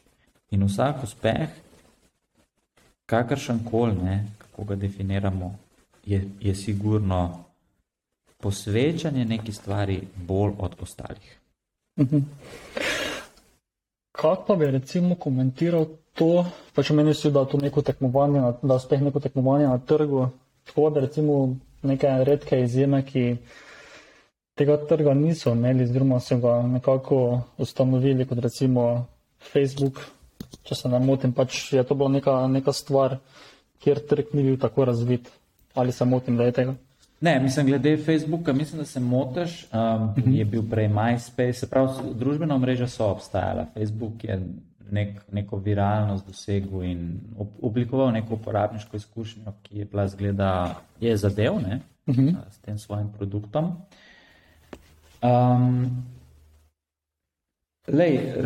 [0.55, 1.49] In vsak uspeh,
[3.11, 5.55] kakršen koli, kako ga definiramo,
[6.07, 7.45] je, je sigurno
[8.39, 11.39] posvečanje neki stvari bolj od ostalih.
[12.01, 12.19] Mhm.
[14.13, 18.75] Kaj pa bi recimo komentiral to, pa če meniš, da je to neko tekmovanje, da
[18.79, 20.29] uspeh neko tekmovanje na trgu,
[20.65, 23.37] tako da recimo neke redke izjeme, ki
[24.55, 29.07] tega trga niso imeli, oziroma so ga nekako ustanovili kot recimo
[29.53, 30.01] Facebook,
[30.63, 33.19] če se ne motim, pač je to bila neka, neka stvar,
[33.83, 35.31] kjer trg ni bil tako razvit.
[35.75, 36.75] Ali se motim, da je tega?
[37.21, 39.67] Ne, mislim, glede Facebooka, mislim, da se motiš.
[39.73, 40.35] Um, mhm.
[40.35, 43.67] Je bil prej MySpace, se pravi, družbena mreža so obstajala.
[43.75, 44.39] Facebook je
[44.91, 47.03] nek, neko viralnost dosegel in
[47.63, 50.51] oblikoval neko uporabniško izkušnjo, ki je bila zgleda,
[51.01, 52.29] je zadev ne, uh mhm.
[52.29, 52.51] -huh.
[52.51, 53.65] s tem svojim produktom.
[53.65, 54.04] Uh,
[55.25, 56.05] Um,
[57.89, 58.45] lej,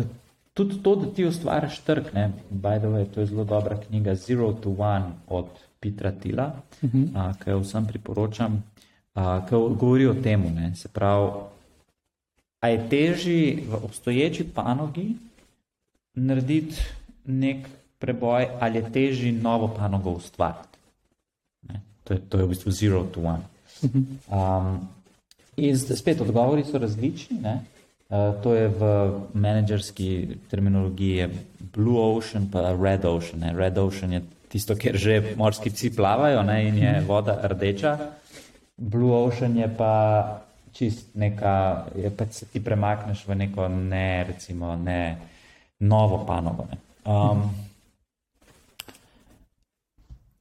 [0.53, 4.15] tudi to, da ti ustvariš trg, ne, by the way, to je zelo dobra knjiga
[4.15, 5.49] Zero to One od
[5.79, 6.51] Petra Tila,
[6.81, 7.33] uh -huh.
[7.43, 8.63] ki jo vsem priporočam,
[9.13, 11.31] a, ki govori o temu, ne, se pravi,
[12.59, 15.15] a je teži v obstoječi panogi
[16.15, 16.75] narediti
[17.25, 17.67] nek
[17.99, 20.77] preboj ali je teži novo panogo ustvariti.
[21.61, 23.43] Ne, to, je, to je v bistvu Zero to One.
[24.27, 24.87] Um,
[25.59, 27.39] In spet odgovori so različni.
[27.41, 27.59] Ne?
[28.09, 28.83] Uh, to je v
[29.33, 31.27] menedžerski terminologiji
[31.73, 33.43] Blue Ocean pa Red Ocean.
[33.43, 33.53] Ne?
[33.53, 36.67] Red Ocean je tisto, kjer že morski psi plavajo ne?
[36.67, 37.97] in je voda rdeča.
[38.77, 39.93] Blue Ocean je pa
[40.73, 45.17] čist neka, je pa se ti premakneš v neko ne, recimo, ne
[45.79, 46.65] novo panogo.
[46.71, 46.77] Ne?
[47.05, 47.49] Um,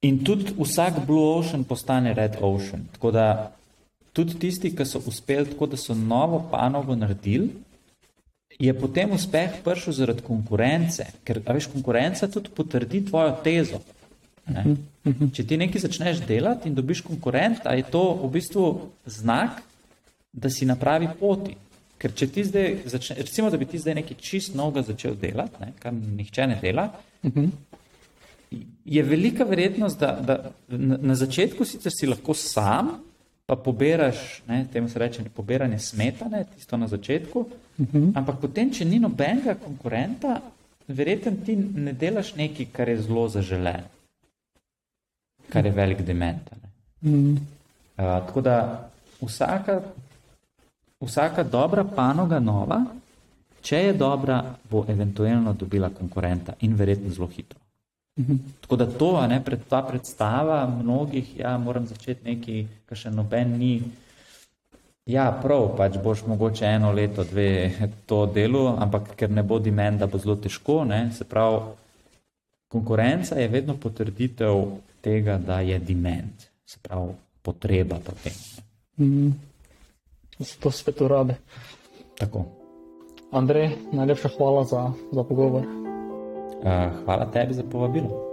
[0.00, 2.88] in tudi vsak Blue Ocean postane Red Ocean.
[2.92, 3.52] Tako da
[4.12, 7.50] tudi tisti, ki so uspeli tako, da so novo panogo naredili,
[8.58, 13.78] je potem uspeh prišel zaradi konkurence, ker veš, konkurenca tudi potrdi tvojo tezo.
[14.48, 14.64] Ne?
[15.34, 18.66] Če ti nekaj začneš delati in dobiš konkurenta, je to v bistvu
[19.06, 19.62] znak,
[20.32, 21.54] da si na pravi poti.
[21.98, 25.62] Ker če ti zdaj začneš, recimo, da bi ti zdaj nekaj čist novega začel delati,
[25.62, 26.88] ne, kar nihče ne dela,
[28.84, 32.94] je velika verjetnost, da, da na, na začetku sicer si lahko sam,
[33.48, 37.46] pa poberaš, ne, temu se reče, pobiranje smetane, tisto na začetku, uh
[37.78, 37.98] mhm.
[37.98, 38.12] -huh.
[38.14, 40.40] ampak potem, če ni nobenega konkurenta,
[40.88, 43.82] verjetno ti ne delaš nekaj, kar je zelo zaželen,
[45.48, 46.50] kar je velik dement.
[47.02, 47.32] Uh -huh.
[47.32, 47.38] uh,
[48.26, 48.88] tako da
[49.20, 49.80] vsaka,
[51.00, 52.84] vsaka dobra panoga nova,
[53.62, 57.57] če je dobra, bo eventualno dobila konkurenta in verjetno zelo hitro.
[58.60, 63.54] Tako da to, ne, pred, ta predstava mnogih, ja, moram začeti nekaj, kar še noben
[63.58, 63.72] ni.
[65.08, 67.70] Ja, prav, pač boš mogoče eno leto, dve
[68.10, 71.62] to delo, ampak ker ne bo dimen, da bo zelo težko, ne, se pravi,
[72.68, 74.66] konkurenca je vedno potrditev
[75.00, 76.34] tega, da je dimen,
[76.66, 78.34] se pravi, potreba po tem.
[78.98, 79.32] Mm.
[80.60, 81.38] To spet urabe.
[82.18, 82.44] Tako.
[83.32, 85.87] Andrej, najlepša hvala za, za pogovor.
[87.04, 88.27] Hvala tebi za povabilo.